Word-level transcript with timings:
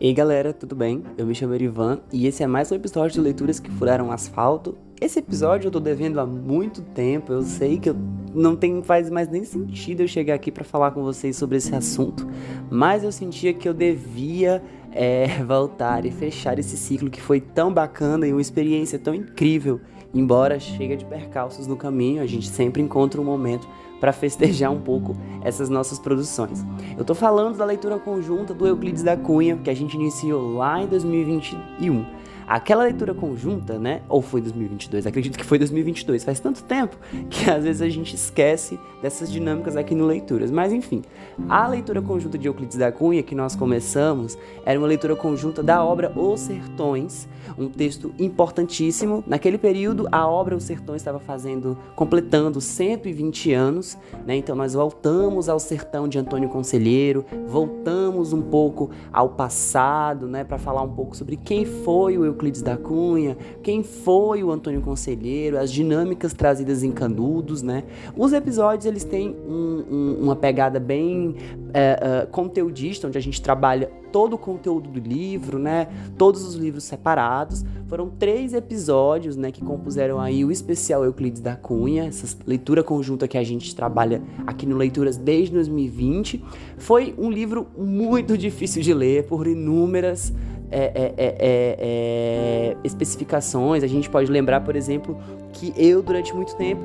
Ei 0.00 0.12
galera, 0.12 0.52
tudo 0.52 0.74
bem? 0.74 1.04
Eu 1.16 1.24
me 1.24 1.36
chamo 1.36 1.54
Erivan 1.54 2.00
e 2.12 2.26
esse 2.26 2.42
é 2.42 2.48
mais 2.48 2.70
um 2.72 2.74
episódio 2.74 3.12
de 3.12 3.20
Leituras 3.20 3.60
que 3.60 3.70
Furaram 3.70 4.10
Asfalto. 4.10 4.76
Esse 5.00 5.20
episódio 5.20 5.68
eu 5.68 5.70
tô 5.70 5.78
devendo 5.78 6.18
há 6.18 6.26
muito 6.26 6.82
tempo, 6.82 7.32
eu 7.32 7.42
sei 7.42 7.78
que 7.78 7.90
eu 7.90 7.96
não 8.34 8.56
tem, 8.56 8.82
faz 8.82 9.08
mais 9.08 9.28
nem 9.28 9.44
sentido 9.44 10.00
eu 10.00 10.08
chegar 10.08 10.34
aqui 10.34 10.50
para 10.50 10.64
falar 10.64 10.90
com 10.90 11.04
vocês 11.04 11.36
sobre 11.36 11.58
esse 11.58 11.72
assunto, 11.76 12.26
mas 12.68 13.04
eu 13.04 13.12
sentia 13.12 13.54
que 13.54 13.68
eu 13.68 13.72
devia 13.72 14.60
é, 14.90 15.28
voltar 15.46 16.04
e 16.04 16.10
fechar 16.10 16.58
esse 16.58 16.76
ciclo 16.76 17.08
que 17.08 17.20
foi 17.20 17.40
tão 17.40 17.72
bacana 17.72 18.26
e 18.26 18.32
uma 18.32 18.42
experiência 18.42 18.98
tão 18.98 19.14
incrível. 19.14 19.80
Embora 20.12 20.58
chegue 20.58 20.96
de 20.96 21.04
percalços 21.04 21.68
no 21.68 21.76
caminho, 21.76 22.20
a 22.20 22.26
gente 22.26 22.48
sempre 22.48 22.82
encontra 22.82 23.20
um 23.20 23.24
momento 23.24 23.68
para 24.00 24.12
festejar 24.12 24.70
um 24.70 24.80
pouco 24.80 25.16
essas 25.42 25.68
nossas 25.68 25.98
produções. 25.98 26.64
Eu 26.96 27.02
estou 27.02 27.16
falando 27.16 27.56
da 27.56 27.64
leitura 27.64 27.98
conjunta 27.98 28.52
do 28.52 28.66
Euclides 28.66 29.02
da 29.02 29.16
Cunha, 29.16 29.56
que 29.56 29.70
a 29.70 29.74
gente 29.74 29.94
iniciou 29.94 30.54
lá 30.54 30.82
em 30.82 30.86
2021. 30.86 32.23
Aquela 32.46 32.84
leitura 32.84 33.14
conjunta, 33.14 33.78
né? 33.78 34.02
Ou 34.08 34.20
foi 34.20 34.40
2022? 34.40 35.06
Acredito 35.06 35.38
que 35.38 35.44
foi 35.44 35.58
2022. 35.58 36.24
Faz 36.24 36.40
tanto 36.40 36.62
tempo 36.62 36.96
que 37.30 37.50
às 37.50 37.64
vezes 37.64 37.82
a 37.82 37.88
gente 37.88 38.14
esquece 38.14 38.78
dessas 39.02 39.30
dinâmicas 39.30 39.76
aqui 39.76 39.94
no 39.94 40.06
Leituras. 40.06 40.50
Mas 40.50 40.72
enfim, 40.72 41.02
a 41.48 41.66
leitura 41.66 42.00
conjunta 42.02 42.38
de 42.38 42.46
Euclides 42.48 42.76
da 42.76 42.90
Cunha 42.92 43.22
que 43.22 43.34
nós 43.34 43.54
começamos 43.56 44.38
era 44.64 44.78
uma 44.78 44.88
leitura 44.88 45.16
conjunta 45.16 45.62
da 45.62 45.84
obra 45.84 46.12
Os 46.18 46.40
Sertões, 46.40 47.28
um 47.58 47.68
texto 47.68 48.14
importantíssimo. 48.18 49.24
Naquele 49.26 49.58
período, 49.58 50.08
a 50.10 50.26
obra 50.26 50.56
Os 50.56 50.64
Sertões 50.64 51.00
estava 51.00 51.18
fazendo, 51.18 51.76
completando 51.94 52.60
120 52.60 53.52
anos, 53.52 53.98
né? 54.26 54.36
Então 54.36 54.54
nós 54.54 54.74
voltamos 54.74 55.48
ao 55.48 55.58
sertão 55.58 56.08
de 56.08 56.18
Antônio 56.18 56.48
Conselheiro, 56.48 57.24
voltamos 57.46 58.32
um 58.32 58.42
pouco 58.42 58.90
ao 59.12 59.30
passado, 59.30 60.26
né, 60.26 60.44
para 60.44 60.58
falar 60.58 60.82
um 60.82 60.90
pouco 60.90 61.16
sobre 61.16 61.36
quem 61.36 61.64
foi 61.64 62.16
o 62.18 62.26
Euclides 62.34 62.62
da 62.62 62.76
Cunha, 62.76 63.36
quem 63.62 63.82
foi 63.82 64.42
o 64.42 64.50
Antônio 64.50 64.82
Conselheiro, 64.82 65.56
as 65.56 65.70
dinâmicas 65.70 66.34
trazidas 66.34 66.82
em 66.82 66.90
Canudos, 66.90 67.62
né? 67.62 67.84
Os 68.16 68.32
episódios 68.32 68.84
eles 68.84 69.04
têm 69.04 69.34
um, 69.48 69.84
um, 69.90 70.16
uma 70.22 70.36
pegada 70.36 70.80
bem 70.80 71.36
é, 71.72 72.22
é, 72.22 72.26
conteudista, 72.26 73.06
onde 73.06 73.16
a 73.16 73.20
gente 73.20 73.40
trabalha 73.40 73.90
todo 74.12 74.34
o 74.34 74.38
conteúdo 74.38 74.90
do 74.90 75.00
livro, 75.00 75.58
né? 75.58 75.88
Todos 76.18 76.44
os 76.44 76.54
livros 76.54 76.84
separados. 76.84 77.64
Foram 77.88 78.08
três 78.08 78.54
episódios, 78.54 79.36
né, 79.36 79.52
que 79.52 79.62
compuseram 79.62 80.18
aí 80.18 80.44
o 80.44 80.50
especial 80.50 81.04
Euclides 81.04 81.40
da 81.40 81.54
Cunha, 81.54 82.06
essa 82.06 82.36
leitura 82.46 82.82
conjunta 82.82 83.28
que 83.28 83.36
a 83.36 83.44
gente 83.44 83.74
trabalha 83.74 84.22
aqui 84.46 84.66
no 84.66 84.76
Leituras 84.76 85.16
desde 85.16 85.52
2020. 85.54 86.42
Foi 86.78 87.14
um 87.18 87.30
livro 87.30 87.66
muito 87.76 88.36
difícil 88.38 88.82
de 88.82 88.94
ler 88.94 89.26
por 89.26 89.46
inúmeras 89.46 90.32
é 90.74 90.92
é, 90.94 91.14
é, 91.16 91.36
é, 91.38 91.76
é, 91.78 92.76
especificações. 92.82 93.84
A 93.84 93.86
gente 93.86 94.10
pode 94.10 94.30
lembrar, 94.30 94.60
por 94.62 94.74
exemplo, 94.74 95.16
que 95.52 95.72
eu, 95.76 96.02
durante 96.02 96.34
muito 96.34 96.56
tempo, 96.56 96.82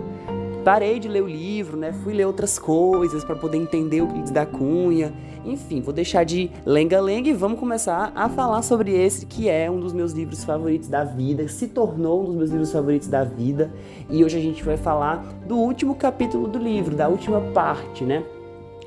parei 0.63 0.99
de 0.99 1.07
ler 1.07 1.23
o 1.23 1.27
livro, 1.27 1.75
né? 1.75 1.91
Fui 2.03 2.13
ler 2.13 2.25
outras 2.25 2.59
coisas 2.59 3.23
para 3.23 3.35
poder 3.35 3.57
entender 3.57 4.01
o 4.01 4.05
Euclides 4.05 4.31
da 4.31 4.45
Cunha. 4.45 5.11
Enfim, 5.43 5.81
vou 5.81 5.91
deixar 5.91 6.23
de 6.23 6.51
lenga-lenga 6.65 7.29
e 7.29 7.33
vamos 7.33 7.59
começar 7.59 8.11
a 8.13 8.29
falar 8.29 8.61
sobre 8.61 8.91
esse 8.91 9.25
que 9.25 9.49
é 9.49 9.71
um 9.71 9.79
dos 9.79 9.93
meus 9.93 10.11
livros 10.11 10.43
favoritos 10.43 10.87
da 10.87 11.03
vida, 11.03 11.47
se 11.47 11.67
tornou 11.67 12.21
um 12.21 12.25
dos 12.25 12.35
meus 12.35 12.51
livros 12.51 12.71
favoritos 12.71 13.07
da 13.07 13.23
vida. 13.23 13.71
E 14.07 14.23
hoje 14.23 14.37
a 14.37 14.41
gente 14.41 14.63
vai 14.63 14.77
falar 14.77 15.25
do 15.47 15.57
último 15.57 15.95
capítulo 15.95 16.47
do 16.47 16.59
livro, 16.59 16.95
da 16.95 17.07
última 17.07 17.41
parte, 17.41 18.03
né? 18.03 18.23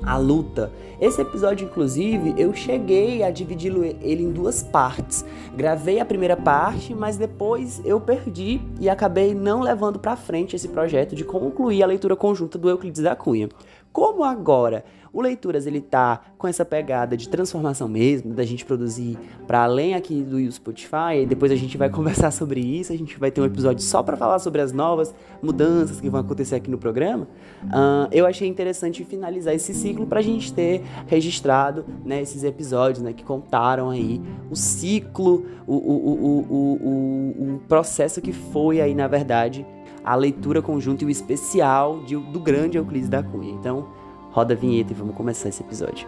A 0.05 0.17
luta. 0.17 0.71
Esse 0.99 1.21
episódio, 1.21 1.65
inclusive, 1.65 2.33
eu 2.37 2.53
cheguei 2.53 3.23
a 3.23 3.31
dividi-lo 3.31 3.83
ele 3.83 4.23
em 4.23 4.31
duas 4.31 4.63
partes. 4.63 5.25
Gravei 5.55 5.99
a 5.99 6.05
primeira 6.05 6.37
parte, 6.37 6.93
mas 6.93 7.17
depois 7.17 7.81
eu 7.83 7.99
perdi 7.99 8.61
e 8.79 8.89
acabei 8.89 9.33
não 9.33 9.61
levando 9.61 9.99
para 9.99 10.15
frente 10.15 10.55
esse 10.55 10.67
projeto 10.67 11.15
de 11.15 11.23
concluir 11.23 11.83
a 11.83 11.87
leitura 11.87 12.15
conjunta 12.15 12.57
do 12.57 12.69
Euclides 12.69 13.01
da 13.01 13.15
Cunha. 13.15 13.49
Como 13.93 14.23
agora 14.23 14.83
o 15.13 15.21
Leituras 15.21 15.67
ele 15.67 15.79
tá 15.79 16.21
com 16.39 16.47
essa 16.47 16.65
pegada 16.65 17.15
de 17.15 17.29
transformação 17.29 17.87
mesmo, 17.87 18.33
da 18.33 18.43
gente 18.43 18.65
produzir 18.65 19.15
para 19.45 19.63
além 19.63 19.93
aqui 19.93 20.23
do 20.23 20.51
Spotify, 20.51 21.21
e 21.21 21.25
depois 21.27 21.51
a 21.51 21.55
gente 21.55 21.77
vai 21.77 21.87
conversar 21.91 22.31
sobre 22.31 22.59
isso, 22.59 22.91
a 22.91 22.97
gente 22.97 23.19
vai 23.19 23.29
ter 23.29 23.39
um 23.39 23.45
episódio 23.45 23.83
só 23.83 24.01
para 24.01 24.17
falar 24.17 24.39
sobre 24.39 24.59
as 24.59 24.71
novas 24.71 25.13
mudanças 25.43 26.01
que 26.01 26.09
vão 26.09 26.19
acontecer 26.19 26.55
aqui 26.55 26.71
no 26.71 26.79
programa. 26.79 27.27
Uh, 27.65 28.09
eu 28.11 28.25
achei 28.25 28.47
interessante 28.47 29.05
finalizar 29.05 29.53
esse 29.53 29.71
ciclo 29.75 30.07
para 30.07 30.19
a 30.19 30.23
gente 30.23 30.51
ter 30.51 30.81
registrado 31.05 31.85
né, 32.03 32.19
esses 32.19 32.43
episódios 32.43 33.03
né, 33.03 33.13
que 33.13 33.23
contaram 33.23 33.91
aí 33.91 34.19
o 34.49 34.55
ciclo, 34.55 35.45
o, 35.67 35.75
o, 35.75 36.47
o, 36.49 36.77
o, 36.81 37.55
o 37.55 37.59
processo 37.67 38.19
que 38.19 38.33
foi 38.33 38.81
aí, 38.81 38.95
na 38.95 39.07
verdade, 39.07 39.63
a 40.03 40.15
leitura 40.15 40.61
conjunta 40.61 41.03
e 41.03 41.07
o 41.07 41.09
especial 41.09 41.99
de, 42.01 42.15
do 42.15 42.39
grande 42.39 42.77
Euclides 42.77 43.09
da 43.09 43.23
Cunha. 43.23 43.51
Então, 43.51 43.87
roda 44.31 44.53
a 44.53 44.57
vinheta 44.57 44.91
e 44.91 44.95
vamos 44.95 45.15
começar 45.15 45.49
esse 45.49 45.61
episódio. 45.61 46.07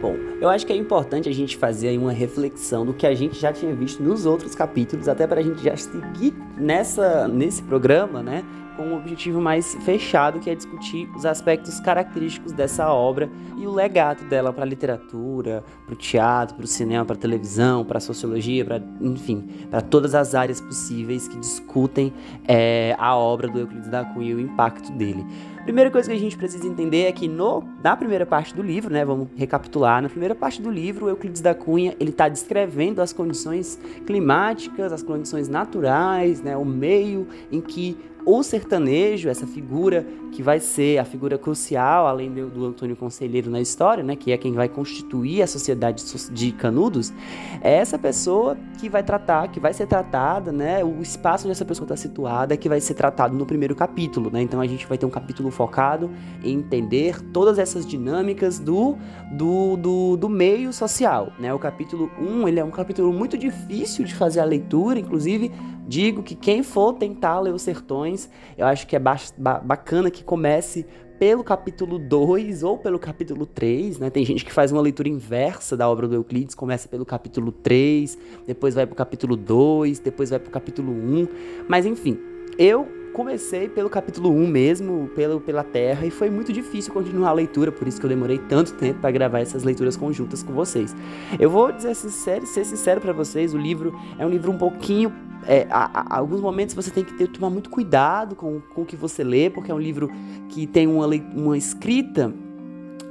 Bom, 0.00 0.16
eu 0.40 0.48
acho 0.48 0.66
que 0.66 0.72
é 0.72 0.76
importante 0.76 1.28
a 1.28 1.32
gente 1.32 1.58
fazer 1.58 1.88
aí 1.88 1.98
uma 1.98 2.12
reflexão 2.12 2.86
do 2.86 2.94
que 2.94 3.06
a 3.06 3.14
gente 3.14 3.38
já 3.38 3.52
tinha 3.52 3.74
visto 3.74 4.02
nos 4.02 4.24
outros 4.24 4.54
capítulos, 4.54 5.08
até 5.08 5.26
para 5.26 5.40
a 5.40 5.42
gente 5.42 5.62
já 5.62 5.76
seguir 5.76 6.34
nessa, 6.56 7.28
nesse 7.28 7.62
programa, 7.62 8.22
né? 8.22 8.42
com 8.80 8.86
um 8.86 8.96
objetivo 8.96 9.42
mais 9.42 9.74
fechado, 9.84 10.40
que 10.40 10.48
é 10.48 10.54
discutir 10.54 11.06
os 11.14 11.26
aspectos 11.26 11.78
característicos 11.80 12.52
dessa 12.52 12.88
obra 12.88 13.28
e 13.58 13.66
o 13.66 13.70
legado 13.70 14.26
dela 14.26 14.54
para 14.54 14.62
a 14.62 14.66
literatura, 14.66 15.62
para 15.84 15.92
o 15.92 15.96
teatro, 15.96 16.56
para 16.56 16.64
o 16.64 16.66
cinema, 16.66 17.04
para 17.04 17.14
a 17.14 17.18
televisão, 17.18 17.84
para 17.84 17.98
a 17.98 18.00
sociologia, 18.00 18.64
para 18.64 18.80
enfim, 19.02 19.66
para 19.70 19.82
todas 19.82 20.14
as 20.14 20.34
áreas 20.34 20.62
possíveis 20.62 21.28
que 21.28 21.38
discutem 21.38 22.10
é, 22.48 22.96
a 22.98 23.14
obra 23.14 23.48
do 23.48 23.58
Euclides 23.58 23.90
da 23.90 24.02
Cunha 24.02 24.30
e 24.30 24.34
o 24.34 24.40
impacto 24.40 24.90
dele. 24.92 25.26
Primeira 25.70 25.88
coisa 25.88 26.10
que 26.10 26.16
a 26.16 26.18
gente 26.18 26.36
precisa 26.36 26.66
entender 26.66 27.02
é 27.02 27.12
que 27.12 27.28
no, 27.28 27.62
na 27.80 27.96
primeira 27.96 28.26
parte 28.26 28.52
do 28.52 28.60
livro, 28.60 28.92
né, 28.92 29.04
vamos 29.04 29.28
recapitular, 29.36 30.02
na 30.02 30.08
primeira 30.08 30.34
parte 30.34 30.60
do 30.60 30.68
livro, 30.68 31.08
Euclides 31.08 31.40
da 31.40 31.54
Cunha 31.54 31.94
ele 32.00 32.10
está 32.10 32.28
descrevendo 32.28 33.00
as 33.00 33.12
condições 33.12 33.78
climáticas, 34.04 34.92
as 34.92 35.00
condições 35.00 35.48
naturais, 35.48 36.42
né, 36.42 36.56
o 36.56 36.64
meio 36.64 37.28
em 37.52 37.60
que 37.60 37.96
o 38.24 38.42
sertanejo, 38.42 39.28
essa 39.28 39.46
figura 39.46 40.06
que 40.30 40.42
vai 40.42 40.60
ser 40.60 40.98
a 40.98 41.04
figura 41.04 41.36
crucial, 41.36 42.06
além 42.06 42.30
do, 42.30 42.48
do, 42.48 42.66
Antônio 42.66 42.96
Conselheiro 42.96 43.50
na 43.50 43.60
história, 43.60 44.02
né, 44.02 44.16
que 44.16 44.32
é 44.32 44.38
quem 44.38 44.52
vai 44.52 44.68
constituir 44.68 45.42
a 45.42 45.46
sociedade 45.46 46.04
de 46.30 46.52
Canudos, 46.52 47.12
é 47.60 47.72
essa 47.72 47.98
pessoa 47.98 48.56
que 48.78 48.88
vai 48.88 49.02
tratar, 49.02 49.48
que 49.48 49.60
vai 49.60 49.72
ser 49.72 49.86
tratada, 49.86 50.52
né, 50.52 50.84
o 50.84 51.00
espaço 51.02 51.46
onde 51.46 51.52
essa 51.52 51.64
pessoa 51.64 51.84
está 51.84 51.96
situada, 51.96 52.56
que 52.56 52.68
vai 52.68 52.80
ser 52.80 52.94
tratado 52.94 53.36
no 53.36 53.44
primeiro 53.44 53.74
capítulo, 53.74 54.30
né, 54.30 54.40
então 54.42 54.60
a 54.60 54.66
gente 54.66 54.86
vai 54.86 54.96
ter 54.96 55.06
um 55.06 55.10
capítulo 55.10 55.50
focado 55.50 56.10
em 56.42 56.58
entender 56.58 57.20
todas 57.32 57.58
essas 57.58 57.86
dinâmicas 57.86 58.58
do, 58.58 58.96
do, 59.32 59.76
do, 59.76 60.16
do 60.16 60.28
meio 60.28 60.72
social, 60.72 61.32
né, 61.38 61.52
o 61.52 61.58
capítulo 61.58 62.10
1, 62.18 62.48
ele 62.48 62.60
é 62.60 62.64
um 62.64 62.70
capítulo 62.70 63.12
muito 63.12 63.36
difícil 63.36 64.04
de 64.04 64.14
fazer 64.14 64.40
a 64.40 64.44
leitura, 64.44 64.98
inclusive 64.98 65.50
digo 65.86 66.22
que 66.22 66.36
quem 66.36 66.62
for 66.62 66.92
tentar 66.92 67.40
ler 67.40 67.52
os 67.52 67.62
sertões, 67.62 68.09
eu 68.56 68.66
acho 68.66 68.86
que 68.86 68.96
é 68.96 68.98
ba 68.98 69.16
bacana 69.62 70.10
que 70.10 70.24
comece 70.24 70.86
pelo 71.18 71.44
capítulo 71.44 71.98
2 71.98 72.62
ou 72.62 72.78
pelo 72.78 72.98
capítulo 72.98 73.44
3, 73.44 73.98
né? 73.98 74.08
Tem 74.08 74.24
gente 74.24 74.44
que 74.44 74.52
faz 74.52 74.72
uma 74.72 74.80
leitura 74.80 75.08
inversa 75.08 75.76
da 75.76 75.86
obra 75.88 76.08
do 76.08 76.14
Euclides, 76.14 76.54
começa 76.54 76.88
pelo 76.88 77.04
capítulo 77.04 77.52
3, 77.52 78.16
depois 78.46 78.74
vai 78.74 78.86
pro 78.86 78.96
capítulo 78.96 79.36
2, 79.36 79.98
depois 79.98 80.30
vai 80.30 80.38
pro 80.38 80.50
capítulo 80.50 80.90
1, 80.90 81.28
mas 81.68 81.84
enfim, 81.84 82.18
eu 82.58 82.99
comecei 83.12 83.68
pelo 83.68 83.90
capítulo 83.90 84.30
1 84.30 84.46
mesmo, 84.46 85.10
pelo, 85.14 85.40
pela 85.40 85.62
Terra, 85.62 86.06
e 86.06 86.10
foi 86.10 86.30
muito 86.30 86.52
difícil 86.52 86.92
continuar 86.92 87.30
a 87.30 87.32
leitura, 87.32 87.70
por 87.70 87.86
isso 87.86 87.98
que 87.98 88.06
eu 88.06 88.10
demorei 88.10 88.38
tanto 88.38 88.74
tempo 88.74 89.00
para 89.00 89.10
gravar 89.10 89.40
essas 89.40 89.62
leituras 89.62 89.96
conjuntas 89.96 90.42
com 90.42 90.52
vocês. 90.52 90.94
Eu 91.38 91.50
vou 91.50 91.70
dizer 91.72 91.94
sincero, 91.94 92.46
ser 92.46 92.64
sincero 92.64 93.00
para 93.00 93.12
vocês, 93.12 93.54
o 93.54 93.58
livro 93.58 93.94
é 94.18 94.24
um 94.24 94.30
livro 94.30 94.50
um 94.50 94.58
pouquinho 94.58 95.12
é, 95.46 95.66
a, 95.70 95.90
a, 96.00 96.18
alguns 96.18 96.40
momentos 96.40 96.74
você 96.74 96.90
tem 96.90 97.02
que 97.02 97.14
ter, 97.14 97.26
tomar 97.28 97.50
muito 97.50 97.70
cuidado 97.70 98.36
com, 98.36 98.60
com 98.74 98.82
o 98.82 98.86
que 98.86 98.96
você 98.96 99.24
lê, 99.24 99.48
porque 99.48 99.70
é 99.70 99.74
um 99.74 99.78
livro 99.78 100.10
que 100.48 100.66
tem 100.66 100.86
uma, 100.86 101.06
uma 101.06 101.56
escrita 101.56 102.32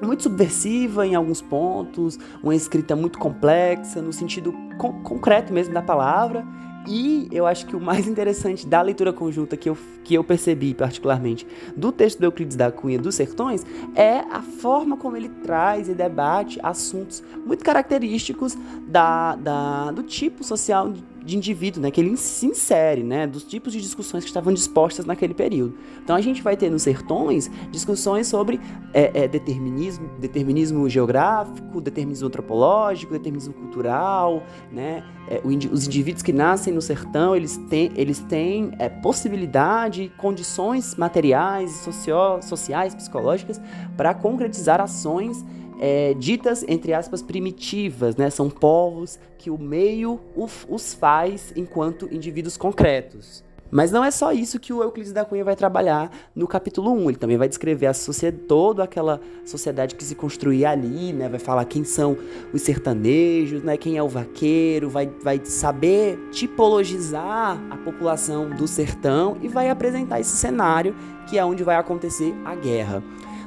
muito 0.01 0.23
subversiva 0.23 1.05
em 1.05 1.15
alguns 1.15 1.41
pontos, 1.41 2.17
uma 2.41 2.55
escrita 2.55 2.95
muito 2.95 3.19
complexa, 3.19 4.01
no 4.01 4.13
sentido 4.13 4.53
con 4.77 5.01
concreto 5.03 5.51
mesmo 5.51 5.73
da 5.73 5.81
palavra, 5.81 6.45
E 6.87 7.27
eu 7.31 7.45
acho 7.45 7.65
que 7.65 7.75
o 7.75 7.79
mais 7.79 8.07
interessante 8.07 8.65
da 8.65 8.81
leitura 8.81 9.11
conjunta 9.11 9.57
que 9.57 9.69
eu, 9.69 9.77
que 10.03 10.13
eu 10.13 10.23
percebi, 10.23 10.73
particularmente, 10.73 11.45
do 11.75 11.91
texto 11.91 12.19
do 12.19 12.25
Euclides 12.25 12.55
da 12.55 12.71
Cunha 12.71 12.97
dos 12.97 13.15
Sertões, 13.15 13.65
é 13.95 14.19
a 14.31 14.41
forma 14.41 14.97
como 14.97 15.15
ele 15.15 15.29
traz 15.29 15.89
e 15.89 15.93
debate 15.93 16.59
assuntos 16.63 17.23
muito 17.45 17.63
característicos 17.63 18.57
da, 18.87 19.35
da, 19.35 19.91
do 19.91 20.03
tipo 20.03 20.43
social 20.43 20.93
de 21.23 21.37
indivíduo, 21.37 21.81
né, 21.81 21.91
que 21.91 21.99
ele 22.01 22.15
se 22.17 22.45
insere, 22.45 23.03
né, 23.03 23.27
dos 23.27 23.43
tipos 23.43 23.73
de 23.73 23.81
discussões 23.81 24.23
que 24.23 24.29
estavam 24.29 24.53
dispostas 24.53 25.05
naquele 25.05 25.33
período. 25.33 25.75
Então 26.03 26.15
a 26.15 26.21
gente 26.21 26.41
vai 26.41 26.55
ter 26.55 26.69
nos 26.69 26.83
sertões 26.83 27.49
discussões 27.71 28.27
sobre 28.27 28.59
é, 28.93 29.23
é, 29.23 29.27
determinismo, 29.27 30.09
determinismo 30.19 30.89
geográfico, 30.89 31.81
determinismo 31.81 32.27
antropológico, 32.27 33.13
determinismo 33.13 33.53
cultural, 33.53 34.43
né, 34.71 35.03
é, 35.27 35.41
os 35.43 35.85
indivíduos 35.85 36.23
que 36.23 36.33
nascem 36.33 36.73
no 36.73 36.81
sertão, 36.81 37.35
eles 37.35 37.57
têm, 37.69 37.91
eles 37.95 38.19
têm 38.19 38.71
é, 38.79 38.89
possibilidade, 38.89 40.11
condições 40.17 40.95
materiais, 40.95 41.71
socio, 41.71 42.41
sociais, 42.41 42.95
psicológicas 42.95 43.61
para 43.95 44.13
concretizar 44.13 44.81
ações 44.81 45.45
é, 45.79 46.13
ditas, 46.13 46.63
entre 46.67 46.93
aspas, 46.93 47.21
primitivas, 47.21 48.15
né? 48.15 48.29
São 48.29 48.49
povos 48.49 49.17
que 49.37 49.49
o 49.49 49.57
meio 49.57 50.19
os 50.35 50.93
faz 50.93 51.53
enquanto 51.55 52.13
indivíduos 52.13 52.57
concretos. 52.57 53.43
Mas 53.71 53.91
não 53.91 54.03
é 54.03 54.09
só 54.09 54.31
isso 54.31 54.59
que 54.59 54.73
o 54.73 54.81
Euclides 54.81 55.13
da 55.13 55.23
Cunha 55.23 55.43
vai 55.43 55.55
trabalhar 55.55 56.11
no 56.35 56.47
capítulo 56.47 56.91
1. 56.91 57.09
Ele 57.09 57.17
também 57.17 57.37
vai 57.37 57.47
descrever 57.47 57.85
a 57.85 57.93
sociedade, 57.93 58.43
toda 58.45 58.83
aquela 58.83 59.21
sociedade 59.45 59.93
que 59.95 60.03
se 60.03 60.15
construía 60.15 60.71
ali, 60.71 61.13
né? 61.13 61.29
Vai 61.29 61.39
falar 61.39 61.65
quem 61.65 61.83
são 61.83 62.17
os 62.51 62.61
sertanejos, 62.63 63.61
né? 63.63 63.77
Quem 63.77 63.95
é 63.95 64.03
o 64.03 64.07
vaqueiro, 64.07 64.89
vai, 64.89 65.07
vai 65.21 65.39
saber 65.43 66.17
tipologizar 66.31 67.61
a 67.69 67.77
população 67.77 68.49
do 68.49 68.67
sertão 68.67 69.37
e 69.41 69.47
vai 69.47 69.69
apresentar 69.69 70.19
esse 70.19 70.35
cenário 70.35 70.95
que 71.27 71.37
é 71.37 71.45
onde 71.45 71.63
vai 71.63 71.75
acontecer 71.75 72.33
a 72.43 72.55
guerra. 72.55 73.03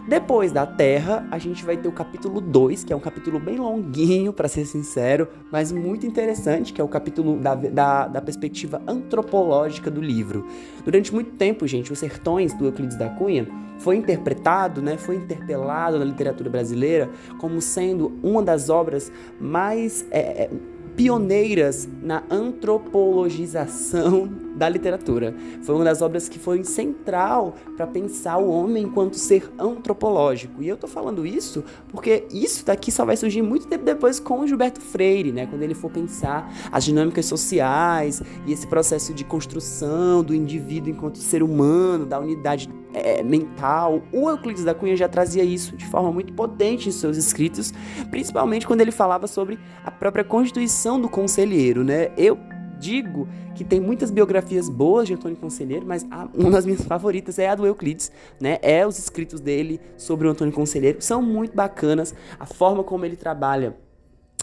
Depois 0.07 0.51
da 0.51 0.67
Terra, 0.67 1.27
a 1.31 1.39
gente 1.39 1.65
vai 1.65 1.77
ter 1.77 1.87
o 1.87 1.93
capítulo 1.93 2.41
2, 2.41 2.83
que 2.83 2.93
é 2.93 2.97
um 2.97 3.01
capítulo 3.01 3.39
bem 3.39 3.57
longuinho, 3.57 4.33
para 4.33 4.49
ser 4.49 4.65
sincero, 4.65 5.29
mas 5.51 5.71
muito 5.71 6.05
interessante, 6.05 6.73
que 6.73 6.81
é 6.81 6.85
o 6.85 6.89
capítulo 6.89 7.39
da, 7.39 7.55
da, 7.55 8.09
da, 8.09 8.21
perspectiva 8.21 8.83
antropológica 8.87 9.91
do 9.91 10.01
livro. 10.01 10.45
Durante 10.85 11.15
muito 11.15 11.31
tempo, 11.33 11.67
gente, 11.69 11.93
Os 11.93 12.01
Sertões, 12.01 12.53
do 12.53 12.67
Euclides 12.67 12.97
da 12.97 13.11
Cunha, 13.11 13.47
foi 13.79 13.97
interpretado, 13.97 14.83
né, 14.83 14.97
foi 14.97 15.17
interpelado 15.17 15.99
na 15.99 16.05
literatura 16.05 16.51
brasileira 16.51 17.09
como 17.39 17.61
sendo 17.61 18.19
uma 18.23 18.43
das 18.43 18.69
obras 18.69 19.11
mais 19.41 20.07
é, 20.11 20.45
é 20.45 20.51
pioneiras 20.97 21.89
na 22.03 22.23
antropologização 22.31 24.29
da 24.55 24.69
literatura. 24.69 25.35
Foi 25.63 25.75
uma 25.75 25.85
das 25.85 26.03
obras 26.03 26.29
que 26.29 26.39
foi 26.39 26.63
central 26.65 27.55
para 27.77 27.87
pensar 27.87 28.37
o 28.39 28.51
homem 28.51 28.85
enquanto 28.85 29.15
ser 29.15 29.51
antropológico. 29.59 30.63
E 30.63 30.69
eu 30.69 30.77
tô 30.77 30.87
falando 30.87 31.27
isso 31.27 31.65
porque 31.89 32.27
isso 32.31 32.65
daqui 32.65 32.93
só 32.93 33.05
vai 33.05 33.17
surgir 33.17 33.43
muito 33.43 33.67
tempo 33.67 33.85
depois 33.85 34.21
com 34.21 34.41
o 34.41 34.47
Gilberto 34.47 34.81
Freire, 34.81 35.33
né? 35.33 35.47
Quando 35.47 35.63
ele 35.63 35.75
for 35.75 35.91
pensar 35.91 36.53
as 36.71 36.85
dinâmicas 36.85 37.27
sociais 37.27 38.23
e 38.47 38.53
esse 38.53 38.67
processo 38.67 39.15
de 39.15 39.25
construção 39.25 40.23
do 40.23 40.35
indivíduo 40.35 40.91
enquanto 40.91 41.19
ser 41.19 41.43
humano, 41.43 42.07
da 42.07 42.21
unidade 42.21 42.69
é, 42.93 43.23
mental. 43.23 44.03
O 44.13 44.29
Euclides 44.29 44.65
da 44.65 44.75
Cunha 44.75 44.97
já 44.97 45.09
trazia 45.09 45.45
isso 45.45 45.77
de 45.77 45.87
forma 45.87 46.13
muito 46.13 46.33
potente 46.33 46.89
em 46.89 46.93
seus 46.93 47.17
escritos, 47.17 47.73
principalmente 48.11 48.67
quando 48.67 48.81
ele 48.81 48.93
falava 48.93 49.27
sobre 49.27 49.59
a 49.85 49.91
própria 49.91 50.25
constituição 50.25 51.01
do 51.01 51.09
conselheiro, 51.09 51.85
né? 51.85 52.11
Eu 52.17 52.39
digo 52.79 53.29
que 53.55 53.63
tem 53.63 53.81
muitas 53.81 54.11
biografias 54.11 54.69
boas 54.69 55.07
de 55.07 55.15
Antônio 55.15 55.37
Conselheiro, 55.37 55.87
mas 55.87 56.05
a, 56.11 56.29
uma 56.35 56.51
das 56.51 56.67
minhas 56.67 56.83
favoritas 56.83 57.39
é 57.39 57.49
a 57.49 57.55
do 57.55 57.65
Euclides, 57.65 58.11
né? 58.41 58.59
É 58.61 58.85
os 58.87 58.99
escritos 58.99 59.41
dele 59.41 59.81
sobre 59.97 60.27
o 60.27 60.31
Antônio 60.31 60.53
Conselheiro, 60.53 61.01
são 61.01 61.23
muito 61.23 61.55
bacanas, 61.55 62.15
a 62.41 62.47
forma 62.47 62.83
como 62.83 63.05
ele 63.05 63.17
trabalha 63.17 63.77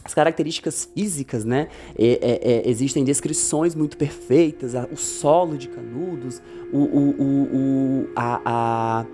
as 0.09 0.13
características 0.15 0.89
físicas, 0.91 1.45
né? 1.45 1.67
É, 1.95 2.07
é, 2.07 2.51
é, 2.51 2.69
existem 2.69 3.03
descrições 3.03 3.75
muito 3.75 3.95
perfeitas, 3.95 4.73
o 4.91 4.97
solo 4.97 5.55
de 5.55 5.69
Canudos, 5.69 6.41
o, 6.73 6.79
o, 6.79 7.09
o, 7.11 7.43
o 7.53 8.09
a, 8.15 8.41
a, 8.43 9.05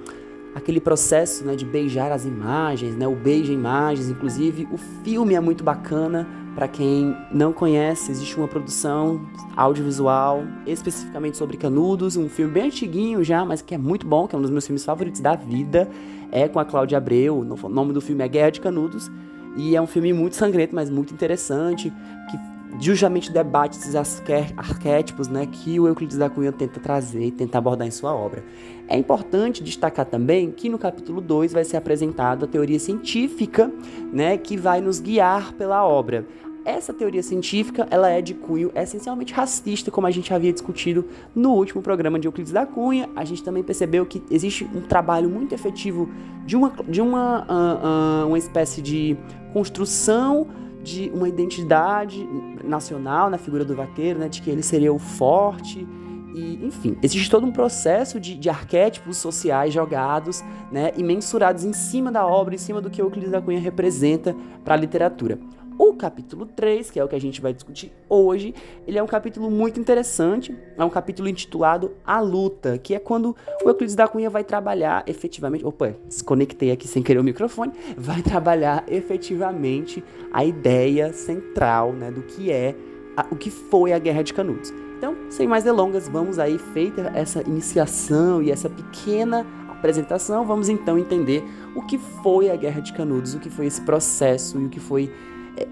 aquele 0.56 0.80
processo 0.80 1.44
né, 1.44 1.54
de 1.54 1.66
beijar 1.66 2.14
as 2.14 2.24
imagens, 2.24 2.96
né? 2.96 3.06
O 3.06 3.16
beijo 3.16 3.52
em 3.52 3.56
imagens, 3.56 4.10
inclusive 4.10 4.70
o 4.72 4.78
filme 5.04 5.34
é 5.36 5.40
muito 5.42 5.66
bacana. 5.66 6.26
Para 6.56 6.70
quem 6.70 7.14
não 7.34 7.52
conhece, 7.52 8.10
existe 8.10 8.38
uma 8.38 8.48
produção 8.48 9.28
audiovisual 9.58 10.46
especificamente 10.66 11.36
sobre 11.36 11.58
Canudos, 11.58 12.16
um 12.16 12.30
filme 12.30 12.54
bem 12.54 12.68
antiguinho 12.68 13.22
já, 13.22 13.44
mas 13.44 13.62
que 13.62 13.76
é 13.76 13.78
muito 13.78 14.08
bom, 14.08 14.26
que 14.26 14.34
é 14.34 14.40
um 14.40 14.42
dos 14.42 14.50
meus 14.50 14.66
filmes 14.66 14.86
favoritos 14.86 15.20
da 15.20 15.36
vida. 15.36 15.90
É 16.32 16.48
com 16.48 16.58
a 16.58 16.64
Cláudia 16.64 16.98
Abreu, 16.98 17.40
o 17.40 17.70
nome 17.70 17.92
do 17.92 18.00
filme 18.00 18.24
é 18.24 18.28
Guerra 18.30 18.52
de 18.52 18.62
Canudos. 18.62 19.12
E 19.56 19.76
é 19.76 19.82
um 19.82 19.88
filme 19.88 20.12
muito 20.14 20.36
sangrento, 20.36 20.76
mas 20.76 20.90
muito 20.90 21.14
interessante, 21.14 21.92
que 22.30 22.38
justamente 22.80 23.32
debate 23.32 23.78
esses 23.78 23.96
arquétipos 23.96 25.28
né, 25.28 25.46
que 25.46 25.80
o 25.80 25.88
Euclides 25.88 26.18
da 26.18 26.30
Cunha 26.30 26.52
tenta 26.52 26.80
trazer 26.80 27.24
e 27.24 27.32
tenta 27.32 27.58
abordar 27.58 27.88
em 27.88 27.92
sua 27.92 28.14
obra. 28.14 28.44
É 28.88 28.98
importante 28.98 29.64
destacar 29.64 30.06
também 30.06 30.52
que 30.52 30.70
no 30.70 30.78
capítulo 30.78 31.22
2 31.22 31.54
vai 31.54 31.64
ser 31.64 31.78
apresentada 31.78 32.46
a 32.46 32.48
teoria 32.48 32.80
científica 32.80 33.72
né, 34.12 34.38
que 34.38 34.58
vai 34.58 34.82
nos 34.82 35.00
guiar 35.00 35.54
pela 35.54 35.86
obra. 35.86 36.26
Essa 36.66 36.92
teoria 36.92 37.22
científica, 37.22 37.88
ela 37.92 38.10
é 38.10 38.24
de 38.24 38.34
cunho 38.34 38.72
essencialmente 38.74 39.32
racista, 39.32 39.92
como 39.92 40.08
a 40.08 40.12
gente 40.12 40.34
havia 40.34 40.52
discutido 40.52 41.06
no 41.36 41.52
último 41.52 41.80
programa 41.80 42.20
de 42.20 42.28
Euclides 42.28 42.52
da 42.52 42.66
Cunha. 42.66 43.08
A 43.16 43.24
gente 43.24 43.44
também 43.44 43.62
percebeu 43.62 44.04
que 44.04 44.24
existe 44.32 44.68
um 44.74 44.82
trabalho 44.82 45.30
muito 45.30 45.54
efetivo 45.54 46.10
de 46.44 46.58
uma, 46.58 46.74
de 46.88 47.02
uma, 47.02 47.44
uh, 47.44 48.26
uh, 48.26 48.28
uma 48.30 48.38
espécie 48.40 48.82
de 48.82 49.16
construção 49.54 50.48
de 50.84 51.12
uma 51.14 51.30
identidade 51.30 52.28
nacional 52.64 53.30
na 53.30 53.38
figura 53.38 53.64
do 53.64 53.76
vaqueiro, 53.76 54.18
né, 54.18 54.28
de 54.28 54.42
que 54.42 54.50
ele 54.50 54.64
seria 54.64 54.92
o 54.92 55.00
forte, 55.00 55.88
e, 56.36 56.66
enfim, 56.66 56.98
existe 57.02 57.30
todo 57.30 57.46
um 57.46 57.52
processo 57.52 58.20
de, 58.20 58.36
de 58.36 58.50
arquétipos 58.50 59.18
sociais 59.18 59.74
jogados 59.74 60.44
né, 60.70 60.92
e 60.98 61.02
mensurados 61.02 61.64
em 61.64 61.72
cima 61.72 62.12
da 62.12 62.28
obra, 62.28 62.54
em 62.54 62.58
cima 62.58 62.82
do 62.82 62.90
que 62.90 63.02
Euclides 63.02 63.32
da 63.32 63.42
Cunha 63.42 63.60
representa 63.60 64.36
para 64.64 64.74
a 64.74 64.78
literatura. 64.78 65.40
O 65.86 65.94
capítulo 65.94 66.48
3, 66.48 66.90
que 66.90 67.00
é 67.00 67.04
o 67.04 67.08
que 67.08 67.16
a 67.16 67.22
gente 67.22 67.40
vai 67.40 67.54
discutir 67.54 67.94
hoje, 68.10 68.56
ele 68.88 68.98
é 68.98 69.04
um 69.04 69.06
capítulo 69.06 69.52
muito 69.52 69.80
interessante, 69.80 70.58
é 70.76 70.84
um 70.84 70.90
capítulo 70.90 71.30
intitulado 71.30 71.92
A 72.04 72.20
Luta, 72.20 72.80
que 72.80 72.96
é 72.96 73.00
quando 73.00 73.36
o 73.64 73.70
Euclides 73.70 73.94
da 73.94 74.08
Cunha 74.08 74.28
vai 74.28 74.44
trabalhar 74.44 75.04
efetivamente, 75.06 75.64
opa, 75.64 75.96
desconectei 76.08 76.72
aqui 76.72 76.88
sem 76.88 77.04
querer 77.04 77.20
o 77.20 77.24
microfone, 77.24 77.72
vai 77.96 78.24
trabalhar 78.24 78.84
efetivamente 78.88 80.04
a 80.34 80.44
ideia 80.44 81.14
central, 81.14 81.94
né, 81.94 82.10
do 82.10 82.24
que 82.24 82.52
é, 82.52 82.76
a, 83.16 83.28
o 83.30 83.36
que 83.36 83.52
foi 83.52 83.94
a 83.94 84.00
Guerra 84.00 84.24
de 84.24 84.34
Canudos. 84.34 84.74
Então, 84.98 85.16
sem 85.30 85.48
mais 85.48 85.64
delongas, 85.64 86.10
vamos 86.10 86.40
aí, 86.40 86.58
feita 86.58 87.12
essa 87.14 87.42
iniciação 87.42 88.42
e 88.42 88.50
essa 88.50 88.68
pequena 88.68 89.46
apresentação, 89.70 90.48
vamos 90.48 90.68
então 90.68 90.98
entender 90.98 91.44
o 91.76 91.84
que 91.84 92.00
foi 92.00 92.50
a 92.50 92.56
Guerra 92.56 92.82
de 92.82 92.92
Canudos, 92.92 93.36
o 93.36 93.40
que 93.40 93.52
foi 93.52 93.68
esse 93.68 93.82
processo 93.82 94.60
e 94.60 94.66
o 94.66 94.70
que 94.70 94.80
foi 94.80 95.14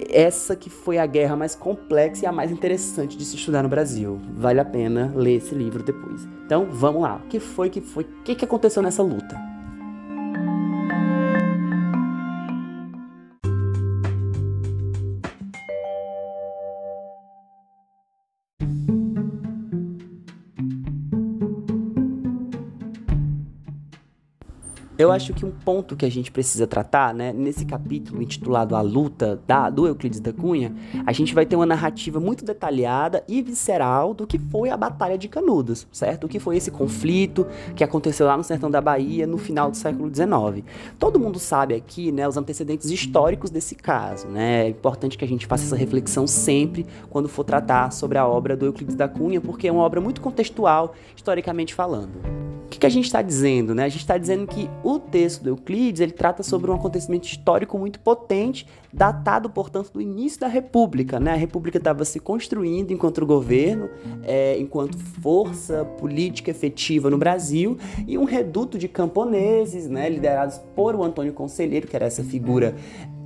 essa 0.10 0.56
que 0.56 0.70
foi 0.70 0.98
a 0.98 1.06
guerra 1.06 1.36
mais 1.36 1.56
complexa 1.56 2.25
e 2.25 2.28
a 2.28 2.32
mais 2.32 2.52
interessante 2.52 3.18
de 3.18 3.25
se 3.25 3.36
estudar 3.36 3.63
no 3.63 3.70
Brasil. 3.70 4.20
Vale 4.36 4.60
a 4.60 4.66
pena 4.66 5.12
ler 5.16 5.38
esse 5.38 5.54
livro 5.54 5.84
depois. 5.84 6.28
Então, 6.46 6.68
vamos 6.72 7.02
lá. 7.02 7.22
O 7.24 7.28
que 7.28 7.40
foi 7.40 7.70
que 7.70 7.82
foi? 7.82 8.04
O 8.04 8.24
que, 8.24 8.36
que 8.36 8.46
aconteceu 8.46 8.82
nessa 8.82 9.04
luta? 9.04 9.53
Eu 25.04 25.12
acho 25.12 25.34
que 25.34 25.46
um 25.46 25.52
ponto 25.52 25.98
que 25.98 26.06
a 26.06 26.10
gente 26.10 26.32
precisa 26.32 26.66
tratar, 26.66 27.14
né, 27.14 27.34
nesse 27.34 27.66
capítulo 27.66 28.24
intitulado 28.24 28.74
A 28.74 28.80
Luta 28.80 29.38
da, 29.46 29.70
do 29.70 29.86
Euclides 29.86 30.22
da 30.22 30.32
Cunha, 30.32 30.74
a 31.06 31.12
gente 31.12 31.36
vai 31.36 31.46
ter 31.46 31.58
uma 31.58 31.66
narrativa 31.66 32.22
muito 32.22 32.46
detalhada 32.46 33.22
e 33.28 33.42
visceral 33.42 34.14
do 34.14 34.26
que 34.26 34.40
foi 34.40 34.70
a 34.70 34.78
Batalha 34.78 35.18
de 35.18 35.28
Canudos, 35.28 35.86
certo? 35.92 36.24
O 36.24 36.30
que 36.30 36.40
foi 36.40 36.56
esse 36.56 36.72
conflito 36.72 37.46
que 37.76 37.84
aconteceu 37.84 38.26
lá 38.26 38.38
no 38.38 38.46
sertão 38.46 38.72
da 38.72 38.80
Bahia 38.80 39.28
no 39.28 39.38
final 39.38 39.70
do 39.70 39.76
século 39.76 40.10
XIX. 40.10 40.66
Todo 40.98 41.20
mundo 41.20 41.38
sabe 41.38 41.76
aqui, 41.76 42.10
né, 42.10 42.26
os 42.26 42.38
antecedentes 42.38 42.90
históricos 42.90 43.50
desse 43.50 43.76
caso, 43.76 44.30
né? 44.30 44.68
É 44.68 44.70
importante 44.70 45.18
que 45.18 45.26
a 45.26 45.28
gente 45.28 45.46
faça 45.46 45.66
essa 45.66 45.76
reflexão 45.76 46.26
sempre 46.26 46.88
quando 47.10 47.28
for 47.28 47.44
tratar 47.44 47.92
sobre 47.92 48.18
a 48.18 48.26
obra 48.26 48.56
do 48.56 48.68
Euclides 48.68 48.96
da 48.96 49.10
Cunha, 49.10 49.42
porque 49.42 49.68
é 49.68 49.72
uma 49.72 49.84
obra 49.84 50.00
muito 50.00 50.22
contextual, 50.22 50.96
historicamente 51.14 51.74
falando. 51.74 52.16
O 52.66 52.70
que, 52.70 52.80
que 52.80 52.86
a 52.88 52.90
gente 52.90 53.06
está 53.06 53.22
dizendo, 53.22 53.76
né? 53.76 53.84
A 53.84 53.90
gente 53.90 54.02
está 54.02 54.18
dizendo 54.18 54.48
que 54.48 54.70
o 54.84 54.93
texto 55.00 55.44
do 55.44 55.50
Euclides 55.50 56.02
ele 56.02 56.12
trata 56.12 56.44
sobre 56.44 56.70
um 56.72 56.74
acontecimento 56.74 57.26
histórico 57.26 57.78
muito 57.78 58.00
potente, 58.00 58.68
datado, 58.92 59.50
portanto, 59.50 59.92
do 59.92 60.02
início 60.02 60.40
da 60.40 60.48
República. 60.48 61.20
Né? 61.20 61.32
A 61.32 61.36
República 61.36 61.78
estava 61.78 62.06
se 62.06 62.20
construindo 62.20 62.92
enquanto 62.92 63.26
governo, 63.26 63.90
é, 64.24 64.58
enquanto 64.60 64.98
força 64.98 65.86
política 65.86 66.52
efetiva 66.52 67.10
no 67.10 67.18
Brasil, 67.18 67.78
e 68.08 68.18
um 68.18 68.24
reduto 68.24 68.78
de 68.78 68.88
camponeses, 68.88 69.88
né, 69.88 70.10
liderados 70.10 70.60
por 70.76 70.96
o 70.96 71.04
Antônio 71.04 71.34
Conselheiro, 71.34 71.88
que 71.88 71.96
era 71.96 72.06
essa 72.06 72.24
figura 72.24 72.76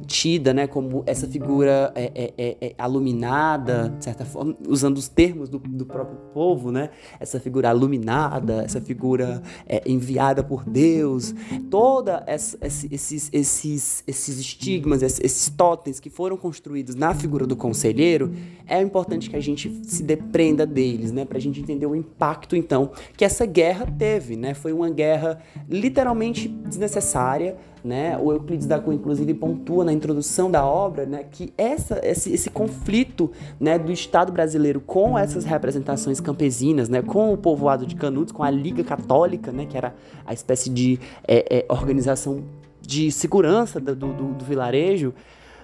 tida 0.08 0.54
né, 0.54 0.66
como 0.66 1.04
essa 1.06 1.28
figura 1.28 1.92
é, 1.94 2.12
é, 2.16 2.34
é, 2.38 2.58
é, 2.62 2.76
aluminada, 2.78 3.94
de 3.98 4.06
certa 4.06 4.26
forma, 4.26 4.56
usando 4.68 4.98
os 4.98 5.08
termos 5.08 5.50
do, 5.50 5.60
do 5.60 5.86
próprio 5.86 6.18
povo, 6.34 6.72
né, 6.72 6.90
essa 7.20 7.40
figura 7.40 7.70
aluminada, 7.70 8.64
essa 8.64 8.80
figura 8.80 9.44
é, 9.68 9.84
enviada 9.86 10.42
por 10.42 10.64
Deus, 10.64 11.36
toda 11.70 12.24
essa, 12.26 12.58
esses, 12.62 13.30
esses, 13.34 14.04
esses 14.08 14.40
estigmas, 14.40 15.04
esses 15.04 15.50
totens 15.50 16.00
que 16.00 16.10
foram 16.10 16.38
construídos 16.38 16.96
na 16.96 17.14
figura 17.14 17.46
do 17.46 17.56
conselheiro, 17.56 18.34
é 18.66 18.82
importante 18.82 19.30
que 19.30 19.36
a 19.36 19.42
gente 19.42 19.82
se 19.84 20.02
depreenda 20.02 20.66
deles, 20.66 21.12
né, 21.12 21.26
para 21.26 21.38
a 21.38 21.42
gente 21.42 21.60
entender 21.60 21.86
o 21.86 21.96
impacto, 21.96 22.56
então, 22.56 22.92
que 23.16 23.26
essa 23.26 23.46
guerra 23.46 23.86
teve, 23.86 24.38
né, 24.38 24.54
foi 24.54 24.72
uma 24.72 24.90
guerra 24.90 25.40
literalmente 25.70 26.48
desnecessária, 26.48 27.58
né? 27.84 28.18
O 28.18 28.32
Euclides 28.32 28.68
da 28.68 28.80
Cunha, 28.80 28.98
inclusive, 28.98 29.34
pontua 29.34 29.84
na 29.84 29.94
introdução 29.94 30.50
da 30.50 30.66
obra 30.66 31.06
né, 31.06 31.24
que 31.30 31.54
essa, 31.58 32.00
esse, 32.04 32.34
esse 32.34 32.50
conflito 32.50 33.32
né, 33.60 33.78
do 33.78 33.92
Estado 33.92 34.32
brasileiro 34.32 34.80
com 34.80 35.18
essas 35.18 35.46
representações 35.46 36.20
campesinas, 36.20 36.90
né, 36.90 37.02
com 37.02 37.34
o 37.34 37.38
povoado 37.38 37.86
de 37.86 37.96
Canudos, 37.96 38.32
com 38.32 38.44
a 38.44 38.50
Liga 38.50 38.84
Católica, 38.84 39.52
né, 39.52 39.66
que 39.66 39.78
era 39.78 39.96
a 40.26 40.34
espécie 40.34 40.70
de 40.70 41.00
é, 41.28 41.60
é, 41.60 41.66
organização 41.70 42.44
de 42.82 43.12
segurança 43.12 43.80
do, 43.80 43.96
do, 43.96 44.34
do 44.34 44.46
vilarejo, 44.46 45.14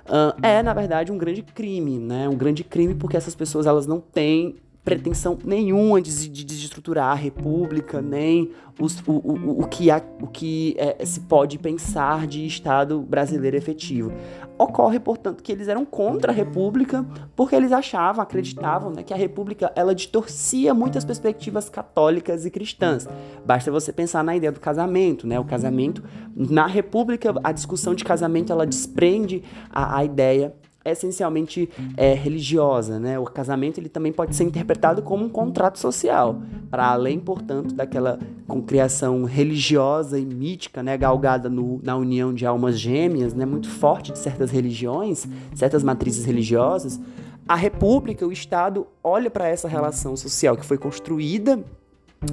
uh, 0.05 0.37
é, 0.41 0.61
na 0.61 0.73
verdade, 0.73 1.11
um 1.11 1.17
grande 1.17 1.41
crime, 1.41 1.97
né? 1.97 2.27
Um 2.27 2.35
grande 2.35 2.63
crime 2.63 2.93
porque 2.95 3.15
essas 3.15 3.33
pessoas 3.33 3.65
elas 3.65 3.87
não 3.87 4.01
têm 4.01 4.57
pretensão 4.83 5.37
nenhuma 5.43 6.01
de, 6.01 6.29
de 6.29 6.43
desestruturar 6.43 7.11
a 7.11 7.15
república, 7.15 8.01
nem 8.01 8.51
os, 8.79 8.99
o, 9.07 9.11
o, 9.11 9.61
o 9.61 9.67
que, 9.67 9.89
há, 9.89 10.01
o 10.21 10.27
que 10.27 10.75
é, 10.77 11.05
se 11.05 11.21
pode 11.21 11.57
pensar 11.57 12.27
de 12.27 12.45
Estado 12.45 13.01
brasileiro 13.01 13.55
efetivo. 13.55 14.11
Ocorre, 14.57 14.99
portanto, 14.99 15.41
que 15.41 15.51
eles 15.51 15.67
eram 15.67 15.85
contra 15.85 16.31
a 16.31 16.35
república 16.35 17.05
porque 17.35 17.55
eles 17.55 17.71
achavam, 17.71 18.21
acreditavam 18.21 18.91
né, 18.91 19.03
que 19.03 19.13
a 19.13 19.17
república 19.17 19.71
ela 19.75 19.95
distorcia 19.95 20.73
muitas 20.73 21.05
perspectivas 21.05 21.69
católicas 21.69 22.45
e 22.45 22.51
cristãs. 22.51 23.07
Basta 23.45 23.71
você 23.71 23.93
pensar 23.93 24.23
na 24.23 24.35
ideia 24.35 24.51
do 24.51 24.59
casamento, 24.59 25.25
né? 25.25 25.39
O 25.39 25.45
casamento, 25.45 26.03
na 26.35 26.67
república, 26.67 27.33
a 27.43 27.51
discussão 27.51 27.95
de 27.95 28.03
casamento 28.03 28.51
ela 28.51 28.65
desprende 28.65 29.43
a, 29.69 29.97
a 29.97 30.05
ideia 30.05 30.53
essencialmente 30.91 31.69
é, 31.95 32.13
religiosa, 32.13 32.99
né? 32.99 33.17
O 33.17 33.25
casamento 33.25 33.79
ele 33.79 33.89
também 33.89 34.11
pode 34.11 34.35
ser 34.35 34.43
interpretado 34.43 35.01
como 35.01 35.25
um 35.25 35.29
contrato 35.29 35.79
social, 35.79 36.41
para 36.69 36.87
além, 36.87 37.19
portanto, 37.19 37.73
daquela 37.73 38.19
criação 38.67 39.23
religiosa 39.23 40.19
e 40.19 40.25
mítica, 40.25 40.83
né, 40.83 40.97
galgada 40.97 41.49
no, 41.49 41.79
na 41.83 41.95
união 41.95 42.33
de 42.33 42.45
almas 42.45 42.79
gêmeas, 42.79 43.33
né, 43.33 43.45
muito 43.45 43.69
forte 43.69 44.11
de 44.11 44.19
certas 44.19 44.51
religiões, 44.51 45.27
certas 45.55 45.83
matrizes 45.83 46.25
religiosas. 46.25 46.99
A 47.47 47.55
República, 47.55 48.25
o 48.25 48.31
Estado, 48.31 48.87
olha 49.03 49.29
para 49.29 49.47
essa 49.47 49.67
relação 49.67 50.15
social 50.15 50.55
que 50.55 50.65
foi 50.65 50.77
construída 50.77 51.63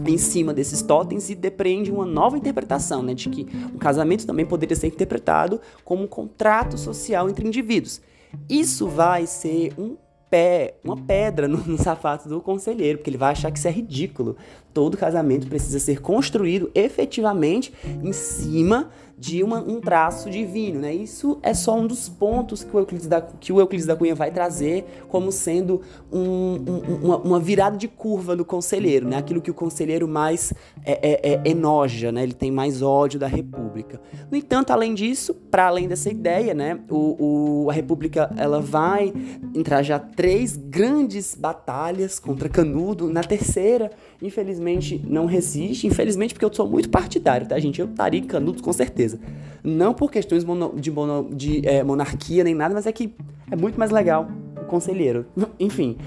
em 0.06 0.16
cima 0.16 0.54
desses 0.54 0.82
totens 0.82 1.30
e 1.30 1.34
depreende 1.34 1.90
uma 1.90 2.06
nova 2.06 2.36
interpretação, 2.36 3.02
né, 3.02 3.14
de 3.14 3.28
que 3.28 3.46
o 3.74 3.78
casamento 3.78 4.26
também 4.26 4.46
poderia 4.46 4.76
ser 4.76 4.86
interpretado 4.86 5.60
como 5.84 6.04
um 6.04 6.06
contrato 6.06 6.78
social 6.78 7.28
entre 7.28 7.46
indivíduos. 7.46 8.00
Isso 8.48 8.88
vai 8.88 9.26
ser 9.26 9.72
um 9.78 9.96
pé, 10.30 10.74
uma 10.84 10.96
pedra 10.96 11.48
no, 11.48 11.58
no 11.58 11.76
sapato 11.76 12.28
do 12.28 12.40
conselheiro, 12.40 12.98
porque 12.98 13.10
ele 13.10 13.18
vai 13.18 13.32
achar 13.32 13.50
que 13.50 13.58
isso 13.58 13.66
é 13.66 13.70
ridículo. 13.70 14.36
Todo 14.72 14.96
casamento 14.96 15.48
precisa 15.48 15.80
ser 15.80 16.00
construído 16.00 16.70
efetivamente 16.74 17.74
em 17.84 18.12
cima 18.12 18.90
de 19.20 19.44
uma, 19.44 19.58
um 19.58 19.82
traço 19.82 20.30
divino, 20.30 20.80
né? 20.80 20.94
Isso 20.94 21.38
é 21.42 21.52
só 21.52 21.78
um 21.78 21.86
dos 21.86 22.08
pontos 22.08 22.64
que 22.64 22.74
o 22.74 22.78
Euclides 22.78 23.06
da, 23.06 23.20
que 23.20 23.52
o 23.52 23.60
Euclides 23.60 23.84
da 23.84 23.94
Cunha 23.94 24.14
vai 24.14 24.30
trazer 24.30 24.86
como 25.10 25.30
sendo 25.30 25.82
um, 26.10 26.54
um, 26.66 26.78
uma, 27.02 27.16
uma, 27.18 27.38
virada 27.38 27.76
de 27.76 27.86
curva 27.86 28.34
do 28.34 28.46
conselheiro, 28.46 29.06
né? 29.06 29.18
Aquilo 29.18 29.42
que 29.42 29.50
o 29.50 29.54
conselheiro 29.54 30.08
mais 30.08 30.54
é, 30.86 31.10
é, 31.10 31.32
é, 31.34 31.50
enoja, 31.50 32.10
né? 32.10 32.22
Ele 32.22 32.32
tem 32.32 32.50
mais 32.50 32.80
ódio 32.80 33.20
da 33.20 33.26
República. 33.26 34.00
No 34.30 34.38
entanto, 34.38 34.70
além 34.70 34.94
disso, 34.94 35.34
para 35.34 35.66
além 35.66 35.86
dessa 35.86 36.08
ideia, 36.08 36.54
né? 36.54 36.80
O, 36.88 37.64
o, 37.64 37.70
a 37.70 37.74
República 37.74 38.32
ela 38.38 38.58
vai 38.58 39.12
entrar 39.54 39.82
já 39.82 39.98
três 39.98 40.56
grandes 40.56 41.34
batalhas 41.34 42.18
contra 42.18 42.48
Canudo. 42.48 43.12
Na 43.12 43.22
terceira, 43.22 43.90
infelizmente, 44.22 44.98
não 45.06 45.26
resiste. 45.26 45.86
Infelizmente, 45.86 46.32
porque 46.32 46.46
eu 46.46 46.54
sou 46.54 46.66
muito 46.66 46.88
partidário, 46.88 47.46
tá, 47.46 47.58
gente? 47.58 47.82
Eu 47.82 47.86
estaria 47.86 48.18
em 48.18 48.24
Canudos 48.24 48.62
com 48.62 48.72
certeza 48.72 49.09
certeza. 49.10 49.20
Não 49.62 49.92
por 49.92 50.10
questões 50.10 50.44
de, 50.76 50.90
mono, 50.90 51.28
de 51.32 51.66
é, 51.66 51.82
monarquia 51.82 52.42
nem 52.44 52.54
nada, 52.54 52.74
mas 52.74 52.86
é 52.86 52.92
que 52.92 53.14
é 53.50 53.56
muito 53.56 53.78
mais 53.78 53.90
legal 53.90 54.28
conselheiro. 54.70 55.26
Enfim, 55.58 55.98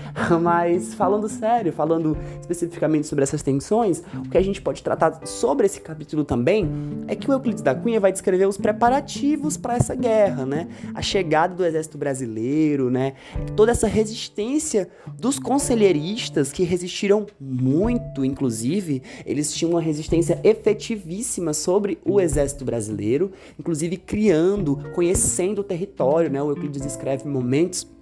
mas 0.41 0.93
falando 0.93 1.27
sério, 1.27 1.74
falando 1.74 2.17
especificamente 2.39 3.05
sobre 3.05 3.24
essas 3.24 3.43
tensões, 3.43 4.01
o 4.25 4.29
que 4.29 4.38
a 4.38 4.41
gente 4.41 4.62
pode 4.62 4.82
tratar 4.82 5.20
sobre 5.27 5.65
esse 5.65 5.82
capítulo 5.82 6.24
também 6.24 6.67
é 7.08 7.15
que 7.15 7.29
o 7.29 7.34
Euclides 7.34 7.62
da 7.62 7.75
Cunha 7.75 8.00
vai 8.00 8.12
descrever 8.12 8.48
os 8.48 8.58
preparativos 8.58 9.58
para 9.58 9.75
essa 9.75 9.93
guerra, 9.93 10.46
né? 10.46 10.70
A 10.93 11.01
chegada 11.01 11.53
do 11.53 11.65
exército 11.65 11.98
brasileiro, 11.98 12.89
né? 12.89 13.13
Toda 13.55 13.72
essa 13.72 13.88
resistência 13.88 14.89
dos 15.20 15.38
conselheiristas 15.38 16.51
que 16.51 16.63
resistiram 16.63 17.27
muito, 17.39 18.24
inclusive, 18.24 19.03
eles 19.25 19.53
tinham 19.53 19.72
uma 19.72 19.82
resistência 19.82 20.39
efetivíssima 20.43 21.53
sobre 21.53 22.00
o 22.05 22.22
exército 22.22 22.63
brasileiro, 22.63 23.32
inclusive 23.60 23.98
criando, 23.98 24.77
conhecendo 24.93 25.60
o 25.60 25.63
território, 25.63 26.29
né? 26.29 26.41
O 26.41 26.50
Euclides 26.50 26.86
escreve 26.86 27.27
momentos 27.27 27.92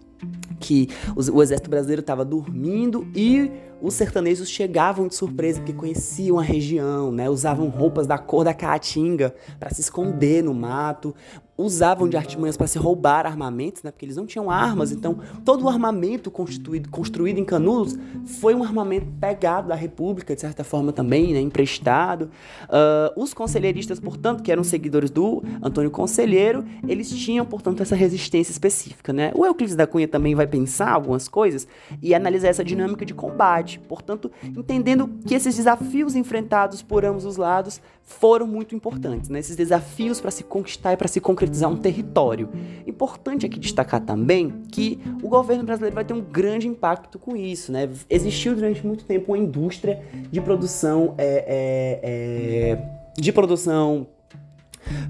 que 0.60 0.90
o 1.16 1.42
exército 1.42 1.70
brasileiro 1.70 2.02
estava 2.02 2.24
dormindo 2.24 3.08
e 3.16 3.52
os 3.82 3.96
sertanejos 3.96 4.48
chegavam 4.48 5.08
de 5.08 5.16
surpresa 5.16 5.60
porque 5.60 5.74
conheciam 5.74 6.38
a 6.38 6.44
região, 6.44 7.12
né? 7.12 7.30
Usavam 7.30 7.68
roupas 7.68 8.06
da 8.06 8.18
cor 8.18 8.44
da 8.44 8.54
caatinga 8.54 9.34
para 9.60 9.72
se 9.72 9.82
esconder 9.82 10.44
no 10.44 10.54
mato, 10.54 11.16
usavam 11.62 12.08
de 12.08 12.18
artimanhas 12.18 12.58
para 12.58 12.68
se 12.68 12.78
roubar 12.78 13.26
armamentos, 13.26 13.84
né? 13.84 13.92
Porque 13.92 14.06
eles 14.06 14.16
não 14.16 14.26
tinham 14.26 14.50
armas, 14.50 14.92
então 14.92 15.18
todo 15.46 15.66
o 15.66 15.70
armamento 15.70 16.30
construído, 16.30 16.90
construído 16.90 17.38
em 17.38 17.46
Canudos 17.46 17.98
foi 18.40 18.54
um 18.54 18.64
armamento 18.64 19.08
pegado 19.20 19.68
da 19.68 19.76
República, 19.76 20.36
de 20.36 20.42
certa 20.42 20.64
forma 20.64 20.92
também, 20.92 21.34
né? 21.34 21.40
Emprestado. 21.40 22.30
Uh, 22.64 23.22
os 23.22 23.34
conselheiristas, 23.34 24.00
portanto, 24.00 24.44
que 24.44 24.52
eram 24.52 24.64
seguidores 24.64 25.10
do 25.10 25.44
Antônio 25.62 25.92
Conselheiro, 25.92 26.64
eles 26.88 27.10
tinham, 27.10 27.46
portanto, 27.46 27.82
essa 27.82 27.96
resistência 27.96 28.52
específica, 28.52 29.14
né? 29.14 29.32
O 29.36 29.46
Euclides 29.46 29.76
da 29.76 29.88
Cunha 29.88 30.08
também 30.08 30.36
vai 30.36 30.48
pensar 30.48 30.92
algumas 30.92 31.28
coisas 31.28 31.68
e 32.02 32.14
analisar 32.14 32.50
essa 32.50 32.64
dinâmica 32.64 33.06
de 33.06 33.14
combate, 33.14 33.80
portanto, 33.80 34.32
entendendo 34.44 35.10
que 35.26 35.36
esses 35.36 35.56
desafios 35.56 36.16
enfrentados 36.16 36.82
por 36.82 37.06
ambos 37.06 37.26
os 37.26 37.38
lados 37.38 37.82
foram 38.12 38.46
muito 38.46 38.76
importantes, 38.76 39.30
né? 39.30 39.40
Esses 39.40 39.56
desafios 39.56 40.20
para 40.20 40.30
se 40.30 40.44
conquistar 40.44 40.94
e 40.94 40.98
para 40.98 41.08
se 41.08 41.20
concretizar 41.20 41.70
um 41.70 41.78
território. 41.78 42.50
Importante 42.86 43.46
aqui 43.46 43.60
destacar 43.60 44.02
também 44.02 44.64
que 44.72 45.00
o 45.24 45.28
governo 45.28 45.64
brasileiro 45.64 45.96
vai 45.96 46.06
ter 46.06 46.14
um 46.14 46.22
grande 46.22 46.68
impacto 46.68 47.18
com 47.18 47.36
isso. 47.36 47.72
Né? 47.72 47.90
Existiu 48.10 48.54
durante 48.56 48.86
muito 48.86 49.06
tempo 49.06 49.32
uma 49.32 49.38
indústria 49.38 50.04
de 50.32 50.42
produção, 50.42 51.16
é, 51.18 51.46
é, 51.48 52.00
é, 52.04 53.22
de 53.22 53.32
produção 53.32 54.08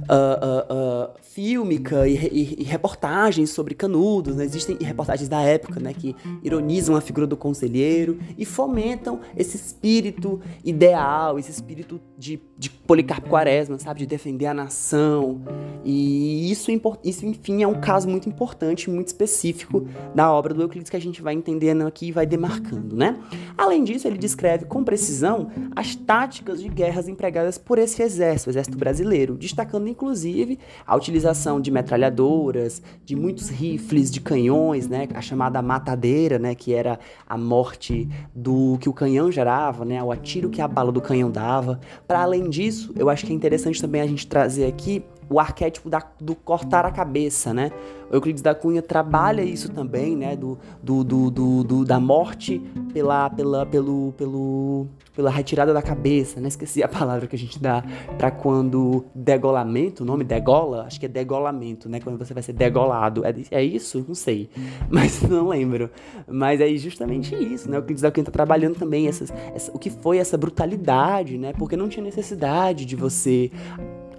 uh, 0.03 1.09
uh, 1.09 1.21
fílmica 1.21 2.07
e, 2.07 2.15
e, 2.15 2.55
e, 2.59 2.63
reportagens 2.63 3.49
sobre 3.51 3.73
canudos, 3.73 4.35
né? 4.35 4.43
existem 4.43 4.77
reportagens 4.81 5.29
da 5.29 5.41
época 5.41 5.79
né, 5.79 5.93
que 5.93 6.15
ironizam 6.43 6.95
a 6.95 7.01
figura 7.01 7.25
do 7.25 7.37
conselheiro 7.37 8.19
e 8.37 8.43
fomentam 8.45 9.21
esse 9.35 9.55
espírito 9.55 10.41
ideal, 10.63 11.39
esse 11.39 11.49
espírito 11.49 12.01
de, 12.17 12.39
de 12.57 12.69
Policarpo 12.69 13.29
Quaresma, 13.29 13.79
sabe, 13.79 14.01
de 14.01 14.05
defender 14.05 14.47
a 14.47 14.53
nação. 14.53 15.41
E 15.85 16.51
isso, 16.51 16.69
isso, 17.03 17.25
enfim, 17.25 17.63
é 17.63 17.67
um 17.67 17.79
caso 17.79 18.09
muito 18.09 18.27
importante, 18.27 18.89
muito 18.89 19.07
específico 19.07 19.87
da 20.13 20.31
obra 20.31 20.53
do 20.53 20.61
Euclides 20.61 20.89
que 20.89 20.97
a 20.97 21.01
gente 21.01 21.21
vai 21.21 21.33
entendendo 21.33 21.87
aqui 21.87 22.07
e 22.07 22.11
vai 22.11 22.25
demarcando, 22.25 22.95
né? 22.95 23.17
Além 23.57 23.83
disso, 23.83 24.05
ele 24.07 24.17
descreve 24.17 24.65
com 24.65 24.83
precisão 24.83 25.49
as 25.75 25.95
táticas 25.95 26.61
de 26.61 26.67
guerras 26.67 27.07
empregadas 27.07 27.57
por 27.57 27.79
esse 27.79 28.03
exército, 28.03 28.49
o 28.49 28.51
exército 28.51 28.77
brasileiro, 28.77 29.35
destacando 29.35 29.70
inclusive 29.79 30.59
a 30.85 30.95
utilização 30.95 31.61
de 31.61 31.71
metralhadoras, 31.71 32.81
de 33.05 33.15
muitos 33.15 33.49
rifles, 33.49 34.11
de 34.11 34.19
canhões, 34.19 34.87
né? 34.87 35.07
A 35.13 35.21
chamada 35.21 35.61
matadeira, 35.61 36.39
né? 36.39 36.55
Que 36.55 36.73
era 36.73 36.99
a 37.27 37.37
morte 37.37 38.09
do 38.35 38.77
que 38.79 38.89
o 38.89 38.93
canhão 38.93 39.31
gerava, 39.31 39.85
né? 39.85 40.01
O 40.03 40.11
atiro 40.11 40.49
que 40.49 40.61
a 40.61 40.67
bala 40.67 40.91
do 40.91 41.01
canhão 41.01 41.29
dava. 41.29 41.79
Para 42.07 42.21
além 42.21 42.49
disso, 42.49 42.93
eu 42.97 43.09
acho 43.09 43.25
que 43.25 43.31
é 43.31 43.35
interessante 43.35 43.81
também 43.81 44.01
a 44.01 44.07
gente 44.07 44.27
trazer 44.27 44.65
aqui 44.65 45.03
o 45.31 45.39
arquétipo 45.39 45.89
da, 45.89 46.03
do 46.19 46.35
cortar 46.35 46.85
a 46.85 46.91
cabeça, 46.91 47.53
né? 47.53 47.71
O 48.11 48.15
Euclides 48.15 48.41
da 48.41 48.53
Cunha 48.53 48.81
trabalha 48.81 49.41
isso 49.41 49.69
também, 49.69 50.17
né? 50.17 50.35
Do, 50.35 50.59
do, 50.83 51.01
do, 51.05 51.31
do, 51.31 51.63
do 51.63 51.85
da 51.85 52.01
morte 52.01 52.59
pela, 52.93 53.29
pela, 53.29 53.65
pelo, 53.65 54.13
pelo, 54.17 54.87
pela 55.15 55.29
retirada 55.29 55.73
da 55.73 55.81
cabeça, 55.81 56.41
né? 56.41 56.49
Esqueci 56.49 56.83
a 56.83 56.87
palavra 56.89 57.27
que 57.27 57.35
a 57.37 57.39
gente 57.39 57.57
dá 57.57 57.81
para 58.17 58.29
quando 58.29 59.05
degolamento, 59.15 60.03
o 60.03 60.05
nome 60.05 60.25
degola, 60.25 60.83
acho 60.85 60.99
que 60.99 61.05
é 61.05 61.09
degolamento, 61.09 61.87
né? 61.87 62.01
Quando 62.01 62.17
você 62.17 62.33
vai 62.33 62.43
ser 62.43 62.51
degolado. 62.51 63.23
É, 63.25 63.33
é 63.51 63.63
isso? 63.63 64.03
Não 64.05 64.15
sei, 64.15 64.49
mas 64.91 65.21
não 65.21 65.47
lembro. 65.47 65.89
Mas 66.27 66.59
é 66.59 66.67
justamente 66.75 67.33
isso, 67.33 67.71
né? 67.71 67.77
O 67.77 67.79
Euclides 67.79 68.01
da 68.01 68.11
Cunha 68.11 68.25
tá 68.25 68.31
trabalhando 68.31 68.75
também 68.75 69.07
essas, 69.07 69.31
essa, 69.55 69.71
o 69.73 69.79
que 69.79 69.89
foi 69.89 70.17
essa 70.17 70.37
brutalidade, 70.37 71.37
né? 71.37 71.53
Porque 71.53 71.77
não 71.77 71.87
tinha 71.87 72.03
necessidade 72.03 72.83
de 72.85 72.97
você 72.97 73.49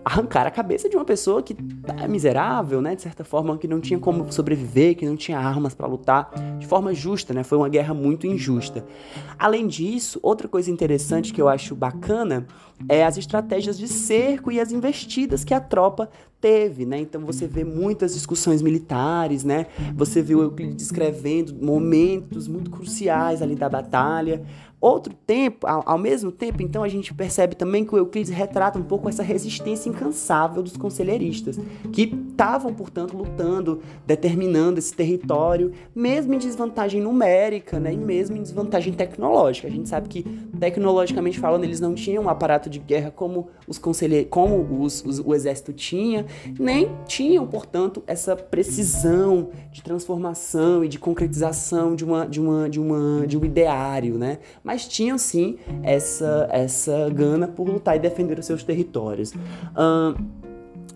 arrancar 0.05 0.47
a 0.47 0.51
cabeça 0.51 0.89
de 0.89 0.97
uma 0.97 1.05
pessoa 1.05 1.43
que 1.43 1.57
é 2.01 2.09
miserável, 2.09 2.81
né, 2.81 2.95
de 2.95 3.03
certa 3.03 3.25
forma, 3.25 3.57
que 3.57 3.69
não 3.69 3.81
tinha 3.81 3.99
como 3.99 4.31
sobreviver, 4.33 4.97
que 4.97 5.07
não 5.07 5.17
tinha 5.17 5.39
armas 5.39 5.75
para 5.75 5.87
lutar 5.87 6.31
de 6.59 6.67
forma 6.67 6.93
justa, 6.93 7.33
né? 7.33 7.43
Foi 7.43 7.59
uma 7.59 7.69
guerra 7.69 7.95
muito 7.95 8.27
injusta. 8.27 8.85
Além 9.39 9.67
disso, 9.67 10.19
outra 10.23 10.49
coisa 10.49 10.71
interessante 10.71 11.33
que 11.33 11.41
eu 11.41 11.49
acho 11.49 11.75
bacana 11.75 12.47
é 12.89 13.05
as 13.05 13.17
estratégias 13.17 13.79
de 13.79 13.87
cerco 13.87 14.51
e 14.51 14.61
as 14.61 14.73
investidas 14.73 15.45
que 15.45 15.55
a 15.55 15.61
tropa 15.61 16.09
teve, 16.41 16.85
né? 16.85 16.99
Então 16.99 17.21
você 17.25 17.47
vê 17.47 17.63
muitas 17.63 18.15
discussões 18.15 18.61
militares, 18.61 19.45
né? 19.45 19.67
Você 19.95 20.21
o 20.35 20.43
Euclides 20.43 20.77
descrevendo 20.77 21.55
momentos 21.55 22.49
muito 22.49 22.71
cruciais 22.71 23.41
ali 23.41 23.55
da 23.55 23.69
batalha. 23.69 24.45
Outro 24.83 25.15
tempo, 25.15 25.65
ao, 25.65 25.81
ao, 25.87 25.97
mesmo 25.97 26.33
tempo, 26.33 26.61
então 26.61 26.83
a 26.83 26.89
gente 26.89 27.15
percebe 27.15 27.55
também 27.55 27.85
que 27.85 27.95
o 27.95 27.99
Euclides 27.99 28.33
retrata 28.33 28.81
um 28.81 28.83
pouco 28.83 29.09
essa 29.09 29.23
resistência 29.23 29.89
incansável 29.89 30.61
dos 30.61 30.77
conselheiristas, 30.77 31.57
que 31.93 32.03
estavam, 32.03 32.75
portanto, 32.75 33.17
lutando, 33.17 33.81
determinando 34.05 34.81
esse 34.81 34.93
território, 34.93 35.71
mesmo 35.95 36.35
em 36.35 36.39
desvantagem 36.39 37.01
numérica, 37.01 37.79
né, 37.79 37.93
e 37.95 37.97
mesmo 37.97 38.37
em 38.37 38.43
desvantagem 38.43 38.93
tecnológica. 38.93 39.69
A 39.69 39.71
gente 39.71 39.89
sabe 39.89 40.09
que, 40.09 40.25
tecnologicamente 40.59 41.39
falando, 41.39 41.63
eles 41.63 41.79
não 41.79 41.95
tinham 41.95 42.25
um 42.25 42.29
aparato 42.29 42.69
de 42.69 42.81
guerra 42.81 43.13
como 43.13 43.51
os 43.69 43.81
como 44.31 44.83
os, 44.83 45.05
os, 45.05 45.21
o 45.21 45.33
exército 45.33 45.73
tinha, 45.73 46.27
nem 46.59 46.91
tinham, 47.07 47.47
portanto, 47.47 48.03
essa 48.05 48.35
precisão 48.35 49.51
de 49.71 49.81
transformação 49.81 50.85
e 50.85 50.89
de 50.89 50.99
concretização 50.99 51.95
de 51.95 52.05
uma 52.05 52.27
de 52.27 52.41
uma 52.41 52.69
de 52.69 52.81
uma 52.81 53.27
de 53.29 53.39
um 53.39 53.45
ideário, 53.45 54.19
né? 54.19 54.39
Mas 54.65 54.72
mas 54.73 54.89
tinham 54.89 55.19
sim 55.19 55.59
essa, 55.83 56.49
essa 56.51 57.11
gana 57.11 57.47
por 57.47 57.69
lutar 57.69 57.95
e 57.95 57.99
defender 57.99 58.39
os 58.39 58.47
seus 58.47 58.65
territórios. 58.65 59.35
Um, 59.77 60.15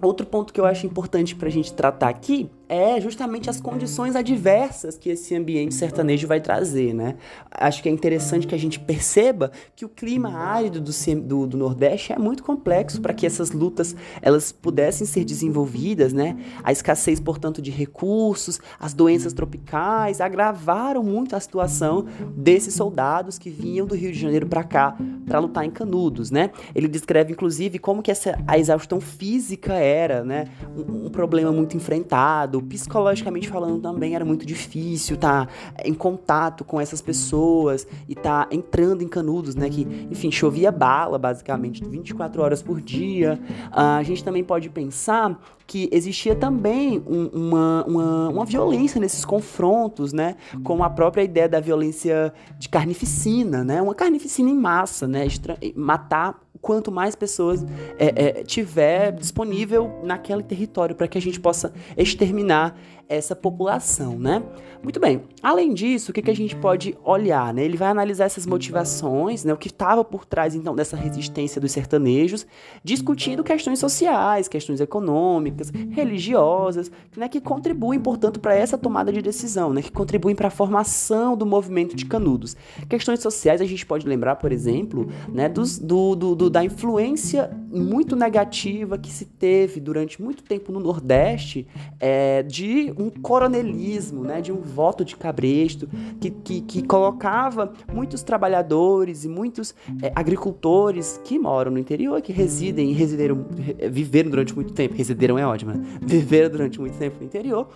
outro 0.01 0.25
ponto 0.25 0.51
que 0.51 0.59
eu 0.59 0.65
acho 0.65 0.87
importante 0.87 1.37
para 1.37 1.49
a 1.49 1.51
gente 1.51 1.75
tratar 1.75 2.09
aqui 2.09 2.51
é 2.69 3.01
justamente 3.01 3.49
as 3.49 3.61
condições 3.61 4.17
adversas 4.17 4.97
que 4.99 5.11
esse 5.11 5.35
ambiente 5.35 5.75
sertanejo 5.75 6.27
vai 6.27 6.41
trazer, 6.41 6.93
né? 6.93 7.17
Acho 7.51 7.83
que 7.83 7.89
é 7.89 7.93
interessante 7.93 8.47
que 8.47 8.55
a 8.55 8.59
gente 8.59 8.81
perceba 8.81 9.53
que 9.75 9.85
o 9.85 9.89
clima 9.89 10.37
árido 10.37 10.81
do, 10.81 10.93
do, 11.23 11.47
do 11.47 11.57
Nordeste 11.57 12.13
é 12.13 12.19
muito 12.19 12.43
complexo 12.43 13.01
para 13.01 13.15
que 13.15 13.27
essas 13.27 13.51
lutas 13.53 13.95
elas 14.21 14.53
pudessem 14.53 15.07
ser 15.07 15.25
desenvolvidas, 15.25 16.13
né? 16.13 16.37
A 16.63 16.73
escassez, 16.73 17.21
portanto, 17.21 17.63
de 17.63 17.71
recursos, 17.71 18.61
as 18.79 18.93
doenças 18.93 19.33
tropicais 19.33 20.21
agravaram 20.21 21.03
muito 21.03 21.37
a 21.37 21.41
situação 21.41 22.07
desses 22.37 22.75
soldados 22.75 23.39
que 23.39 23.51
vinham 23.51 23.87
do 23.87 23.95
Rio 23.95 24.13
de 24.13 24.19
Janeiro 24.19 24.47
para 24.47 24.65
cá 24.65 24.97
para 25.27 25.39
lutar 25.39 25.65
em 25.65 25.71
Canudos, 25.71 26.31
né? 26.31 26.51
Ele 26.75 26.89
descreve, 26.89 27.33
inclusive, 27.33 27.79
como 27.79 28.03
que 28.03 28.11
essa, 28.11 28.39
a 28.47 28.59
exaustão 28.59 29.01
física 29.01 29.75
era, 29.75 30.25
né? 30.25 30.47
um, 30.77 31.07
um 31.07 31.11
problema 31.11 31.53
muito 31.53 31.77
enfrentado 31.77 32.56
psicologicamente 32.63 33.49
falando 33.49 33.81
também 33.81 34.15
era 34.15 34.25
muito 34.25 34.45
difícil 34.45 35.17
estar 35.17 35.47
tá 35.47 35.53
em 35.85 35.95
contato 35.95 36.65
com 36.65 36.81
essas 36.81 37.01
pessoas 37.01 37.87
e 38.09 38.13
estar 38.13 38.47
tá 38.47 38.55
entrando 38.55 39.03
em 39.03 39.09
canudos, 39.09 39.55
né? 39.55 39.69
Que, 39.69 39.83
enfim, 40.11 40.31
chovia 40.31 40.71
bala 40.71 41.19
basicamente 41.19 41.85
24 41.85 42.43
horas 42.43 42.63
por 42.63 42.81
dia. 42.81 43.41
Uh, 43.71 43.99
a 43.99 44.03
gente 44.03 44.23
também 44.23 44.45
pode 44.45 44.69
pensar 44.71 45.39
que 45.67 45.89
existia 45.93 46.37
também 46.37 47.03
um, 47.07 47.27
uma, 47.27 47.85
uma, 47.85 48.29
uma, 48.29 48.45
violência 48.45 49.01
nesses 49.01 49.25
confrontos, 49.25 50.13
né? 50.13 50.37
Com 50.63 50.85
a 50.85 50.89
própria 50.89 51.23
ideia 51.23 51.49
da 51.49 51.59
violência 51.59 52.33
de 52.59 52.69
carnificina, 52.69 53.65
né? 53.65 53.83
Uma 53.83 53.95
carnificina 53.95 54.49
em 54.49 54.55
massa, 54.55 55.09
né? 55.09 55.27
Extra 55.27 55.59
matar 55.75 56.41
quanto 56.67 56.91
mais 56.91 57.15
pessoas 57.15 57.65
é, 57.97 58.41
é, 58.41 58.43
tiver 58.43 59.13
disponível 59.13 60.01
naquele 60.03 60.43
território 60.43 60.97
para 60.97 61.07
que 61.07 61.17
a 61.17 61.21
gente 61.21 61.39
possa 61.39 61.73
exterminar 61.97 62.77
essa 63.09 63.37
população, 63.37 64.19
né? 64.19 64.43
Muito 64.83 65.01
bem. 65.01 65.23
Além 65.43 65.73
disso, 65.73 66.11
o 66.11 66.15
que, 66.15 66.23
que 66.23 66.31
a 66.31 66.37
gente 66.37 66.55
pode 66.57 66.97
olhar, 67.05 67.53
né? 67.55 67.65
Ele 67.65 67.77
vai 67.77 67.89
analisar 67.89 68.25
essas 68.25 68.47
motivações, 68.47 69.45
né? 69.45 69.53
O 69.53 69.57
que 69.57 69.69
estava 69.69 70.05
por 70.05 70.25
trás, 70.25 70.55
então, 70.55 70.75
dessa 70.75 70.97
resistência 70.97 71.61
dos 71.61 71.73
sertanejos, 71.73 72.47
discutindo 72.83 73.43
questões 73.45 73.79
sociais, 73.79 74.49
questões 74.49 74.81
econômicas, 74.81 75.71
religiosas, 75.91 76.91
né? 77.17 77.29
Que 77.29 77.41
contribuem, 77.41 78.01
portanto, 78.01 78.41
para 78.41 78.55
essa 78.55 78.77
tomada 78.77 79.13
de 79.13 79.23
decisão, 79.23 79.73
né? 79.73 79.83
Que 79.83 79.93
contribuem 79.93 80.35
para 80.35 80.49
a 80.49 80.51
formação 80.51 81.37
do 81.37 81.47
movimento 81.47 81.97
de 81.97 82.07
Canudos. 82.07 82.57
Questões 82.89 83.21
sociais, 83.21 83.61
a 83.61 83.65
gente 83.65 83.85
pode 83.87 84.07
lembrar, 84.07 84.37
por 84.37 84.53
exemplo, 84.53 85.09
né? 85.33 85.49
Dos, 85.49 85.79
do, 85.79 86.15
do, 86.15 86.35
do 86.35 86.51
da 86.51 86.65
influência 86.65 87.51
muito 87.71 88.17
negativa 88.17 88.99
que 88.99 89.11
se 89.11 89.25
teve 89.25 89.81
durante 89.81 90.21
muito 90.21 90.43
tempo 90.43 90.73
no 90.73 90.81
Nordeste 90.81 91.67
é, 92.01 92.43
de 92.43 92.93
um 92.99 93.11
coronelismo, 93.11 94.25
né, 94.25 94.41
de 94.41 94.53
um 94.53 94.61
voto 94.61 95.05
de 95.05 95.17
cabresto, 95.17 95.89
que, 96.21 96.31
que, 96.31 96.61
que 96.61 96.83
colocava 96.83 97.73
muitos 97.93 98.23
trabalhadores 98.23 99.25
e 99.25 99.29
muitos 99.29 99.75
é, 100.03 100.13
agricultores 100.15 101.21
que 101.25 101.39
moram 101.39 101.73
no 101.73 101.79
interior, 101.79 102.21
que 102.23 102.33
residem 102.33 102.91
e 102.91 103.89
viveram 103.89 104.31
durante 104.31 104.55
muito 104.55 104.73
tempo, 104.73 104.95
resideram 104.95 105.39
é 105.39 105.47
ótimo, 105.47 105.73
né? 105.73 105.85
viveram 106.01 106.51
durante 106.51 106.81
muito 106.81 106.97
tempo 106.97 107.17
no 107.21 107.27
interior, 107.27 107.69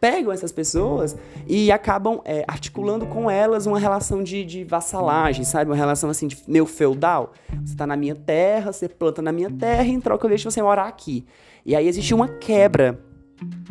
pegam 0.00 0.32
essas 0.32 0.50
pessoas 0.50 1.16
e 1.46 1.70
acabam 1.70 2.20
é, 2.24 2.44
articulando 2.48 3.06
com 3.06 3.30
elas 3.30 3.66
uma 3.66 3.78
relação 3.78 4.20
de, 4.20 4.44
de 4.44 4.64
vassalagem, 4.64 5.44
sabe? 5.44 5.70
Uma 5.70 5.76
relação 5.76 6.10
assim 6.10 6.26
de 6.26 6.36
meu 6.48 6.66
feudal. 6.66 7.32
Você 7.64 7.76
tá 7.76 7.86
na 7.86 7.96
minha 7.96 8.16
terra, 8.16 8.72
você 8.72 8.88
planta 8.88 9.22
na 9.22 9.30
minha 9.30 9.48
terra 9.48 9.84
e 9.84 9.90
em 9.90 10.00
troca 10.00 10.26
eu 10.26 10.28
deixo 10.30 10.50
você 10.50 10.60
morar 10.60 10.88
aqui. 10.88 11.24
E 11.64 11.76
aí 11.76 11.86
existe 11.86 12.12
uma 12.12 12.26
quebra 12.26 12.98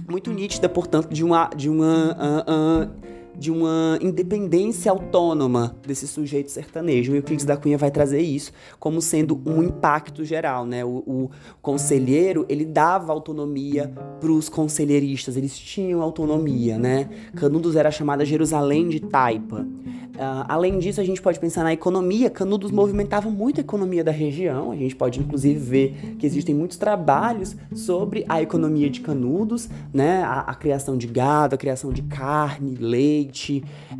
muito 0.09 0.31
nítida, 0.31 0.67
portanto, 0.67 1.09
de 1.11 1.23
uma, 1.23 1.49
de 1.55 1.69
uma 1.69 2.11
uh, 2.11 2.85
uh, 2.85 2.91
de 3.37 3.51
uma 3.51 3.97
independência 4.01 4.91
autônoma 4.91 5.75
desse 5.85 6.07
sujeito 6.07 6.51
sertanejo. 6.51 7.11
E 7.11 7.15
o 7.15 7.17
Euclides 7.17 7.45
da 7.45 7.57
Cunha 7.57 7.77
vai 7.77 7.91
trazer 7.91 8.21
isso 8.21 8.51
como 8.79 9.01
sendo 9.01 9.39
um 9.45 9.63
impacto 9.63 10.23
geral, 10.23 10.65
né? 10.65 10.83
O, 10.83 11.03
o 11.05 11.29
conselheiro, 11.61 12.45
ele 12.49 12.65
dava 12.65 13.11
autonomia 13.11 13.91
para 14.19 14.31
os 14.31 14.49
conselheiristas, 14.49 15.37
eles 15.37 15.57
tinham 15.57 16.01
autonomia, 16.01 16.77
né? 16.77 17.09
Canudos 17.35 17.75
era 17.75 17.91
chamada 17.91 18.25
Jerusalém 18.25 18.89
de 18.89 18.99
Taipa. 18.99 19.65
Uh, 20.11 20.45
além 20.47 20.77
disso, 20.77 20.99
a 21.01 21.03
gente 21.03 21.21
pode 21.21 21.39
pensar 21.39 21.63
na 21.63 21.73
economia. 21.73 22.29
Canudos 22.29 22.69
movimentava 22.69 23.29
muito 23.29 23.59
a 23.59 23.61
economia 23.61 24.03
da 24.03 24.11
região. 24.11 24.71
A 24.71 24.75
gente 24.75 24.95
pode, 24.95 25.19
inclusive, 25.19 25.57
ver 25.57 26.15
que 26.19 26.25
existem 26.25 26.53
muitos 26.53 26.77
trabalhos 26.77 27.55
sobre 27.73 28.25
a 28.27 28.41
economia 28.41 28.89
de 28.89 29.01
Canudos, 29.01 29.69
né? 29.93 30.21
A, 30.23 30.41
a 30.41 30.53
criação 30.53 30.97
de 30.97 31.07
gado, 31.07 31.55
a 31.55 31.57
criação 31.57 31.91
de 31.91 32.03
carne, 32.03 32.75
leite, 32.75 33.20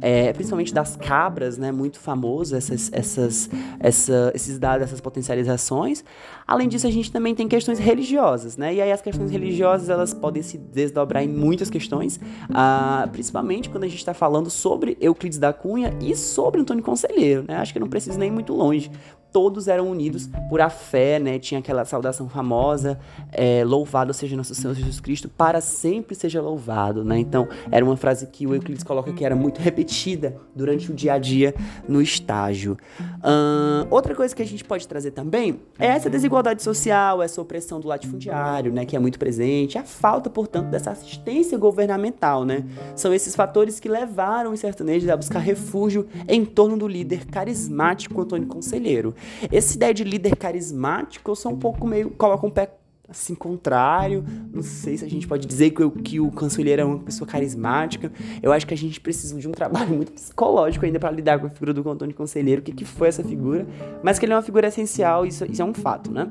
é, 0.02 0.32
principalmente 0.34 0.74
das 0.74 0.96
cabras, 0.96 1.58
né? 1.58 1.72
Muito 1.72 2.00
famoso 2.00 2.56
essas, 2.56 2.90
essas, 2.94 3.50
essa, 3.80 4.32
esses 4.34 4.58
dados, 4.58 4.84
essas 4.84 5.02
potencializações. 5.02 6.04
Além 6.48 6.68
disso, 6.68 6.88
a 6.88 6.92
gente 6.92 7.12
também 7.12 7.36
tem 7.36 7.48
questões 7.48 7.80
religiosas, 7.80 8.58
né? 8.58 8.74
E 8.74 8.82
aí 8.82 8.92
as 8.92 9.02
questões 9.02 9.32
religiosas 9.32 9.90
elas 9.90 10.14
podem 10.14 10.42
se 10.42 10.58
desdobrar 10.58 11.24
em 11.24 11.28
muitas 11.28 11.70
questões, 11.70 12.18
uh, 12.18 13.10
principalmente 13.12 13.70
quando 13.70 13.84
a 13.84 13.88
gente 13.88 14.00
está 14.00 14.14
falando 14.14 14.50
sobre 14.50 14.98
Euclides 15.00 15.40
da 15.40 15.54
Cunha 15.54 15.94
e 16.02 16.16
sobre 16.16 16.62
Antônio 16.62 16.84
Conselheiro, 16.84 17.46
né? 17.48 17.58
Acho 17.58 17.74
que 17.74 17.80
não 17.80 17.90
preciso 17.90 18.18
nem 18.18 18.30
ir 18.30 18.32
muito 18.32 18.54
longe 18.54 18.92
todos 19.32 19.68
eram 19.68 19.90
unidos 19.90 20.30
por 20.50 20.62
a 20.62 20.70
fé, 20.70 21.20
né? 21.20 21.40
Tinha 21.40 21.60
aquela 21.60 21.86
saudação 21.86 22.28
famosa, 22.28 23.00
é, 23.32 23.64
louvado 23.64 24.14
seja 24.14 24.36
nosso 24.36 24.54
Senhor 24.54 24.74
Jesus 24.74 25.00
Cristo, 25.00 25.30
para 25.30 25.62
sempre 25.62 26.16
seja 26.16 26.42
louvado, 26.42 27.04
né? 27.04 27.18
Então, 27.18 27.48
era 27.72 27.84
uma 27.84 27.96
frase 27.96 28.28
que 28.28 28.46
o 28.46 28.54
Euclides 28.54 28.84
coloca 28.84 29.12
que 29.14 29.24
era 29.24 29.36
muito 29.36 29.60
repetida 29.60 30.38
durante 30.56 30.92
o 30.92 30.94
dia 30.94 31.14
a 31.14 31.18
dia 31.18 31.56
no 31.88 32.02
estágio. 32.02 32.78
Uh, 33.00 33.88
outra 33.90 34.14
coisa 34.14 34.36
que 34.36 34.42
a 34.42 34.46
gente 34.46 34.64
pode 34.64 34.88
trazer 34.88 35.12
também 35.12 35.60
é 35.80 35.88
essa 35.88 36.10
desigualdade 36.10 36.62
social, 36.62 37.22
essa 37.22 37.42
opressão 37.42 37.80
do 37.80 37.88
latifundiário, 37.88 38.72
né? 38.72 38.86
Que 38.86 38.96
é 38.96 39.00
muito 39.00 39.18
presente, 39.18 39.78
a 39.78 39.84
falta, 39.84 40.30
portanto, 40.30 40.70
dessa 40.70 40.92
assistência 40.92 41.58
governamental, 41.58 42.44
né? 42.44 42.66
São 42.96 43.14
esses 43.14 43.36
fatores 43.36 43.80
que 43.80 43.88
levaram 43.88 44.52
os 44.52 44.60
sertanejos 44.60 45.10
a 45.10 45.16
buscar 45.16 45.40
refúgio 45.40 46.08
em 46.28 46.44
torno 46.44 46.78
do 46.78 46.88
líder 46.88 47.26
carismático 47.26 48.20
Antônio 48.22 48.48
Conselheiro. 48.48 49.16
Essa 49.52 49.76
ideia 49.76 49.94
de 49.94 50.04
líder 50.04 50.36
carismático, 50.36 51.32
eu 51.32 51.36
sou 51.36 51.52
um 51.52 51.58
pouco 51.58 51.88
meio. 51.88 52.12
coloco 52.12 52.48
um 52.48 52.52
pé 52.52 52.70
assim, 53.12 53.36
contrário. 53.36 54.24
Não 54.52 54.64
sei 54.64 54.98
se 54.98 55.06
a 55.06 55.10
gente 55.10 55.28
pode 55.28 55.46
dizer 55.46 55.72
que, 55.72 55.90
que 56.02 56.20
o 56.20 56.32
conselheiro 56.32 56.82
é 56.82 56.86
uma 56.86 57.00
pessoa 57.00 57.28
carismática. 57.28 58.12
Eu 58.42 58.52
acho 58.52 58.66
que 58.66 58.74
a 58.74 58.78
gente 58.78 59.00
precisa 59.00 59.38
de 59.38 59.48
um 59.48 59.52
trabalho 59.52 59.90
muito 59.94 60.14
psicológico 60.14 60.86
ainda 60.86 61.00
para 61.00 61.12
lidar 61.12 61.40
com 61.40 61.48
a 61.48 61.50
figura 61.50 61.74
do 61.74 61.88
Antônio 61.88 62.16
Conselheiro, 62.16 62.62
o 62.62 62.64
que, 62.64 62.72
que 62.72 62.86
foi 62.86 63.10
essa 63.10 63.24
figura, 63.24 63.68
mas 64.02 64.18
que 64.18 64.26
ele 64.26 64.34
é 64.34 64.36
uma 64.36 64.42
figura 64.42 64.68
essencial, 64.68 65.26
isso, 65.26 65.46
isso 65.46 65.62
é 65.62 65.66
um 65.66 65.74
fato, 65.74 66.12
né? 66.12 66.30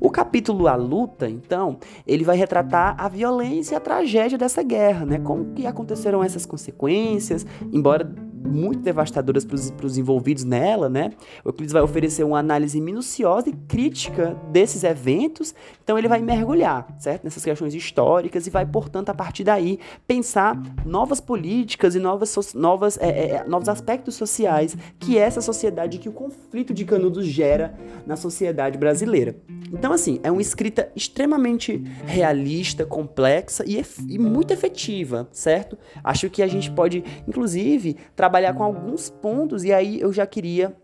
O 0.00 0.10
capítulo 0.10 0.66
A 0.66 0.74
Luta, 0.74 1.28
então, 1.28 1.78
ele 2.06 2.24
vai 2.24 2.36
retratar 2.36 2.96
a 2.98 3.08
violência 3.08 3.74
e 3.74 3.76
a 3.76 3.80
tragédia 3.80 4.36
dessa 4.36 4.62
guerra, 4.62 5.06
né? 5.06 5.18
Como 5.18 5.54
que 5.54 5.66
aconteceram 5.66 6.22
essas 6.22 6.44
consequências, 6.44 7.46
embora 7.72 8.04
muito 8.46 8.80
devastadoras 8.80 9.44
para 9.44 9.86
os 9.86 9.98
envolvidos 9.98 10.44
nela, 10.44 10.88
né? 10.88 11.10
O 11.44 11.48
Euclides 11.48 11.72
vai 11.72 11.82
oferecer 11.82 12.24
uma 12.24 12.38
análise 12.38 12.80
minuciosa 12.80 13.48
e 13.48 13.52
crítica 13.52 14.36
desses 14.50 14.84
eventos, 14.84 15.54
então 15.86 15.96
ele 15.96 16.08
vai 16.08 16.20
mergulhar, 16.20 16.84
certo? 16.98 17.22
Nessas 17.22 17.44
questões 17.44 17.72
históricas 17.72 18.44
e 18.44 18.50
vai, 18.50 18.66
portanto, 18.66 19.10
a 19.10 19.14
partir 19.14 19.44
daí, 19.44 19.78
pensar 20.04 20.60
novas 20.84 21.20
políticas 21.20 21.94
e 21.94 22.00
novas, 22.00 22.54
novas, 22.54 22.98
é, 22.98 23.08
é, 23.08 23.30
é, 23.36 23.44
novos 23.44 23.68
aspectos 23.68 24.16
sociais 24.16 24.76
que 24.98 25.16
essa 25.16 25.40
sociedade, 25.40 25.98
que 25.98 26.08
o 26.08 26.12
conflito 26.12 26.74
de 26.74 26.84
Canudos 26.84 27.24
gera 27.26 27.78
na 28.04 28.16
sociedade 28.16 28.76
brasileira. 28.76 29.36
Então, 29.72 29.92
assim, 29.92 30.18
é 30.24 30.30
uma 30.30 30.42
escrita 30.42 30.90
extremamente 30.96 31.80
realista, 32.04 32.84
complexa 32.84 33.62
e, 33.64 33.80
e 34.08 34.18
muito 34.18 34.52
efetiva, 34.52 35.28
certo? 35.30 35.78
Acho 36.02 36.28
que 36.28 36.42
a 36.42 36.48
gente 36.48 36.68
pode, 36.68 37.04
inclusive, 37.28 37.96
trabalhar 38.16 38.54
com 38.54 38.64
alguns 38.64 39.08
pontos 39.08 39.62
e 39.62 39.72
aí 39.72 40.00
eu 40.00 40.12
já 40.12 40.26
queria 40.26 40.74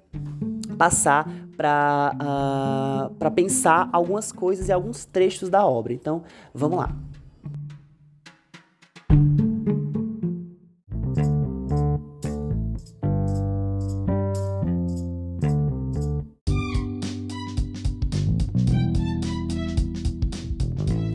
passar 0.83 1.31
para 1.57 2.13
uh, 2.21 3.15
ah, 3.21 3.31
pensar 3.31 3.89
algumas 3.93 4.33
coisas 4.33 4.69
e 4.69 4.73
alguns 4.73 5.05
trechos 5.05 5.49
da 5.49 5.65
obra. 5.65 5.93
Então, 5.93 6.25
vamos 6.53 6.77
lá. 6.77 6.91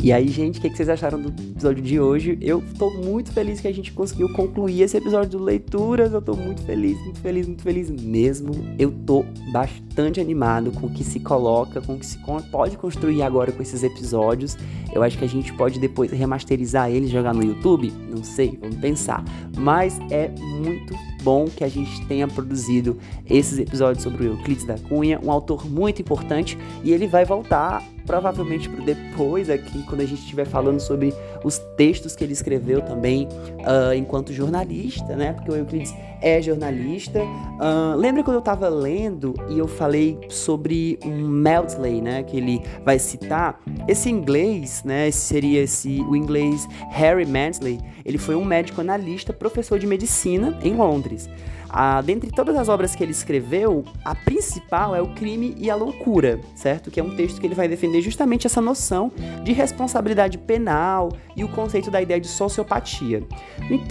E 0.08 0.14
aí, 0.14 0.30
gente, 0.30 0.60
o 0.60 0.62
que, 0.62 0.70
vocês 0.70 0.88
acharam 0.88 1.20
do 1.20 1.28
episódio 1.28 1.84
de 1.84 2.00
hoje? 2.00 2.38
Eu 2.40 2.64
tô 2.80 2.90
muito 2.92 3.30
feliz 3.34 3.60
que 3.60 3.68
a 3.68 3.74
gente 3.74 3.92
conseguiu 3.92 4.32
concluir 4.32 4.82
esse 4.84 4.96
episódio 4.96 5.32
do 5.32 5.44
Leituras. 5.44 6.14
Eu 6.14 6.22
tô 6.22 6.34
muito 6.34 6.62
feliz, 6.62 6.98
muito 7.04 7.20
feliz, 7.20 7.46
muito 7.46 7.62
feliz 7.62 7.90
mesmo. 7.90 8.54
Eu 8.80 8.90
tô 9.06 9.26
bastante 9.52 10.22
animado 10.22 10.72
com 10.72 10.88
o 10.88 10.90
que 10.90 11.04
se 11.04 11.20
coloca, 11.20 11.82
com 11.82 11.96
o 11.96 12.00
que 12.00 12.06
se 12.06 12.18
pode 12.50 12.78
construir 12.78 13.22
agora 13.22 13.52
com 13.52 13.62
esses 13.62 13.84
episódios. 13.84 14.58
Eu 14.94 15.04
acho 15.04 15.18
que 15.18 15.26
a 15.26 15.28
gente 15.28 15.52
pode 15.56 15.78
depois 15.78 16.10
remasterizar 16.10 16.90
eles, 16.90 17.10
jogar 17.10 17.34
no 17.34 17.44
YouTube. 17.44 17.92
Não 18.10 18.24
sei, 18.24 18.58
vamos 18.62 18.78
pensar. 18.78 19.26
Mas 19.58 20.00
é 20.10 20.30
muito 20.40 20.96
bom 21.28 21.44
que 21.50 21.62
a 21.62 21.68
gente 21.68 22.06
tenha 22.06 22.26
produzido 22.26 22.98
esses 23.30 23.60
episódios 23.60 24.02
sobre 24.02 24.24
o 24.24 24.32
Euclides 24.32 24.64
da 24.64 24.78
Cunha, 24.78 25.20
um 25.22 25.30
autor 25.30 25.70
muito 25.70 26.02
importante, 26.02 26.58
e 26.86 26.94
ele 26.94 27.06
vai 27.06 27.26
voltar 27.26 27.84
provavelmente 28.06 28.70
para 28.70 28.86
depois 28.86 29.50
aqui, 29.50 29.84
quando 29.84 30.00
a 30.00 30.06
gente 30.06 30.22
estiver 30.22 30.46
falando 30.46 30.80
sobre 30.80 31.14
os 31.44 31.58
textos 31.76 32.16
que 32.16 32.24
ele 32.24 32.32
escreveu 32.32 32.82
também 32.82 33.28
uh, 33.28 33.94
enquanto 33.94 34.32
jornalista, 34.32 35.18
né? 35.18 35.34
Porque 35.34 35.52
o 35.52 35.56
Euclides 35.58 35.94
é 36.22 36.42
jornalista. 36.42 37.22
Uh, 37.22 37.96
lembra 37.96 38.24
quando 38.24 38.36
eu 38.36 38.40
estava 38.40 38.70
lendo 38.70 39.34
e 39.50 39.60
eu 39.60 39.68
falei 39.68 40.18
sobre 40.30 41.00
um 41.04 41.28
Maudsley, 41.28 42.02
né? 42.02 42.24
Que 42.24 42.38
ele 42.38 42.62
vai 42.84 43.00
citar. 43.00 43.60
Esse 43.88 44.10
inglês, 44.10 44.84
né? 44.84 45.10
Seria 45.12 45.62
esse, 45.62 46.02
o 46.02 46.16
inglês 46.16 46.68
Harry 46.92 47.26
Maudsley. 47.26 47.80
Ele 48.06 48.18
foi 48.18 48.36
um 48.36 48.46
médico 48.46 48.82
analista, 48.82 49.34
professor 49.34 49.80
de 49.80 49.88
medicina 49.88 50.58
em 50.64 50.76
Londres. 50.76 51.30
Ah, 51.70 52.02
dentre 52.02 52.32
todas 52.32 52.56
as 52.56 52.70
obras 52.70 52.96
que 52.96 53.04
ele 53.04 53.12
escreveu, 53.12 53.84
a 54.04 54.16
principal 54.16 54.96
é 54.96 55.02
O 55.02 55.14
Crime 55.14 55.54
e 55.58 55.70
a 55.70 55.76
Loucura, 55.76 56.40
certo? 56.56 56.90
Que 56.90 57.00
é 57.00 57.04
um 57.04 57.16
texto 57.16 57.40
que 57.40 57.48
ele 57.48 57.56
vai 57.56 57.68
defender 57.68 58.02
justamente 58.02 58.48
essa 58.48 58.62
noção 58.62 59.12
de 59.44 59.52
responsabilidade 59.52 60.38
penal 60.38 61.10
e 61.36 61.44
o 61.44 61.50
conceito 61.50 61.92
da 61.92 62.02
ideia 62.02 62.20
de 62.20 62.28
sociopatia. 62.28 63.24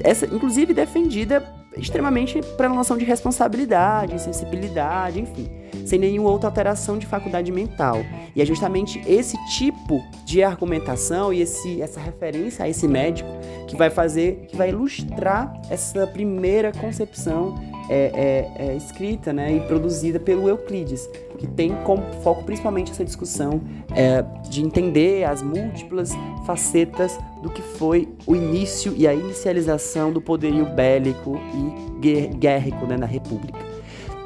Essa, 0.02 0.26
inclusive 0.26 0.72
defendida 0.72 1.40
extremamente 1.76 2.40
para 2.56 2.68
noção 2.68 2.96
de 2.96 3.04
responsabilidade, 3.04 4.20
sensibilidade, 4.20 5.20
enfim, 5.20 5.50
sem 5.84 5.98
nenhuma 5.98 6.30
outra 6.30 6.48
alteração 6.48 6.98
de 6.98 7.06
faculdade 7.06 7.52
mental. 7.52 7.98
E 8.34 8.42
é 8.42 8.44
justamente 8.44 9.02
esse 9.06 9.36
tipo 9.56 10.02
de 10.24 10.42
argumentação 10.42 11.32
e 11.32 11.40
esse, 11.40 11.80
essa 11.80 12.00
referência 12.00 12.64
a 12.64 12.68
esse 12.68 12.88
médico 12.88 13.28
que 13.66 13.76
vai 13.76 13.90
fazer, 13.90 14.46
que 14.48 14.56
vai 14.56 14.70
ilustrar 14.70 15.52
essa 15.70 16.06
primeira 16.06 16.72
concepção 16.72 17.54
é, 17.88 18.50
é, 18.58 18.66
é, 18.66 18.76
escrita 18.76 19.32
né, 19.32 19.52
e 19.56 19.60
produzida 19.60 20.18
pelo 20.18 20.48
Euclides, 20.48 21.08
que 21.37 21.46
tem 21.46 21.75
como 21.85 22.03
foco 22.22 22.44
principalmente 22.44 22.90
essa 22.92 23.05
discussão 23.05 23.61
é, 23.94 24.22
de 24.49 24.62
entender 24.62 25.25
as 25.25 25.42
múltiplas 25.42 26.12
facetas 26.46 27.18
do 27.42 27.51
que 27.51 27.62
foi 27.62 28.09
o 28.27 28.35
início 28.35 28.94
e 28.96 29.07
a 29.07 29.14
inicialização 29.14 30.12
do 30.12 30.20
poderio 30.20 30.66
bélico 30.66 31.38
e 31.55 32.37
guerrico 32.37 32.87
né, 32.87 32.96
na 32.96 33.07
República. 33.07 33.75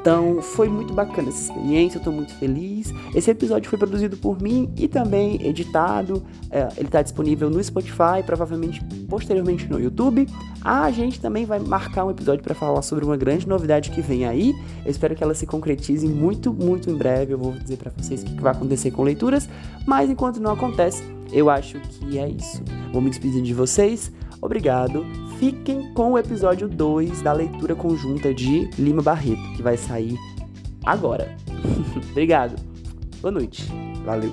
Então 0.01 0.41
foi 0.41 0.67
muito 0.67 0.93
bacana 0.93 1.29
essa 1.29 1.51
experiência, 1.51 1.97
eu 1.97 1.99
estou 1.99 2.11
muito 2.11 2.33
feliz. 2.35 2.91
Esse 3.13 3.29
episódio 3.29 3.69
foi 3.69 3.77
produzido 3.77 4.17
por 4.17 4.41
mim 4.41 4.67
e 4.75 4.87
também 4.87 5.39
editado. 5.45 6.23
É, 6.49 6.67
ele 6.75 6.87
está 6.87 7.03
disponível 7.03 7.51
no 7.51 7.63
Spotify, 7.63 8.23
provavelmente 8.25 8.83
posteriormente 9.07 9.69
no 9.69 9.79
YouTube. 9.79 10.27
A 10.63 10.89
gente 10.89 11.19
também 11.19 11.45
vai 11.45 11.59
marcar 11.59 12.03
um 12.03 12.09
episódio 12.09 12.43
para 12.43 12.55
falar 12.55 12.81
sobre 12.81 13.05
uma 13.05 13.15
grande 13.15 13.47
novidade 13.47 13.91
que 13.91 14.01
vem 14.01 14.25
aí. 14.25 14.55
Eu 14.83 14.89
espero 14.89 15.15
que 15.15 15.23
ela 15.23 15.35
se 15.35 15.45
concretize 15.45 16.07
muito, 16.07 16.51
muito 16.51 16.89
em 16.89 16.95
breve. 16.95 17.33
Eu 17.33 17.37
vou 17.37 17.51
dizer 17.53 17.77
para 17.77 17.91
vocês 17.95 18.23
o 18.23 18.25
que 18.25 18.41
vai 18.41 18.53
acontecer 18.53 18.89
com 18.89 19.03
leituras, 19.03 19.47
mas 19.85 20.09
enquanto 20.09 20.39
não 20.39 20.51
acontece, 20.51 21.03
eu 21.31 21.47
acho 21.47 21.79
que 21.79 22.17
é 22.17 22.27
isso. 22.27 22.63
Vou 22.91 23.03
me 23.03 23.11
despedir 23.11 23.43
de 23.43 23.53
vocês. 23.53 24.11
Obrigado. 24.41 25.05
Fiquem 25.41 25.91
com 25.95 26.11
o 26.11 26.19
episódio 26.19 26.69
2 26.69 27.23
da 27.23 27.33
leitura 27.33 27.73
conjunta 27.73 28.31
de 28.31 28.69
Lima 28.77 29.01
Barreto, 29.01 29.41
que 29.55 29.63
vai 29.63 29.75
sair 29.75 30.15
agora. 30.85 31.35
Obrigado. 32.11 32.61
Boa 33.23 33.31
noite. 33.31 33.65
Valeu. 34.05 34.31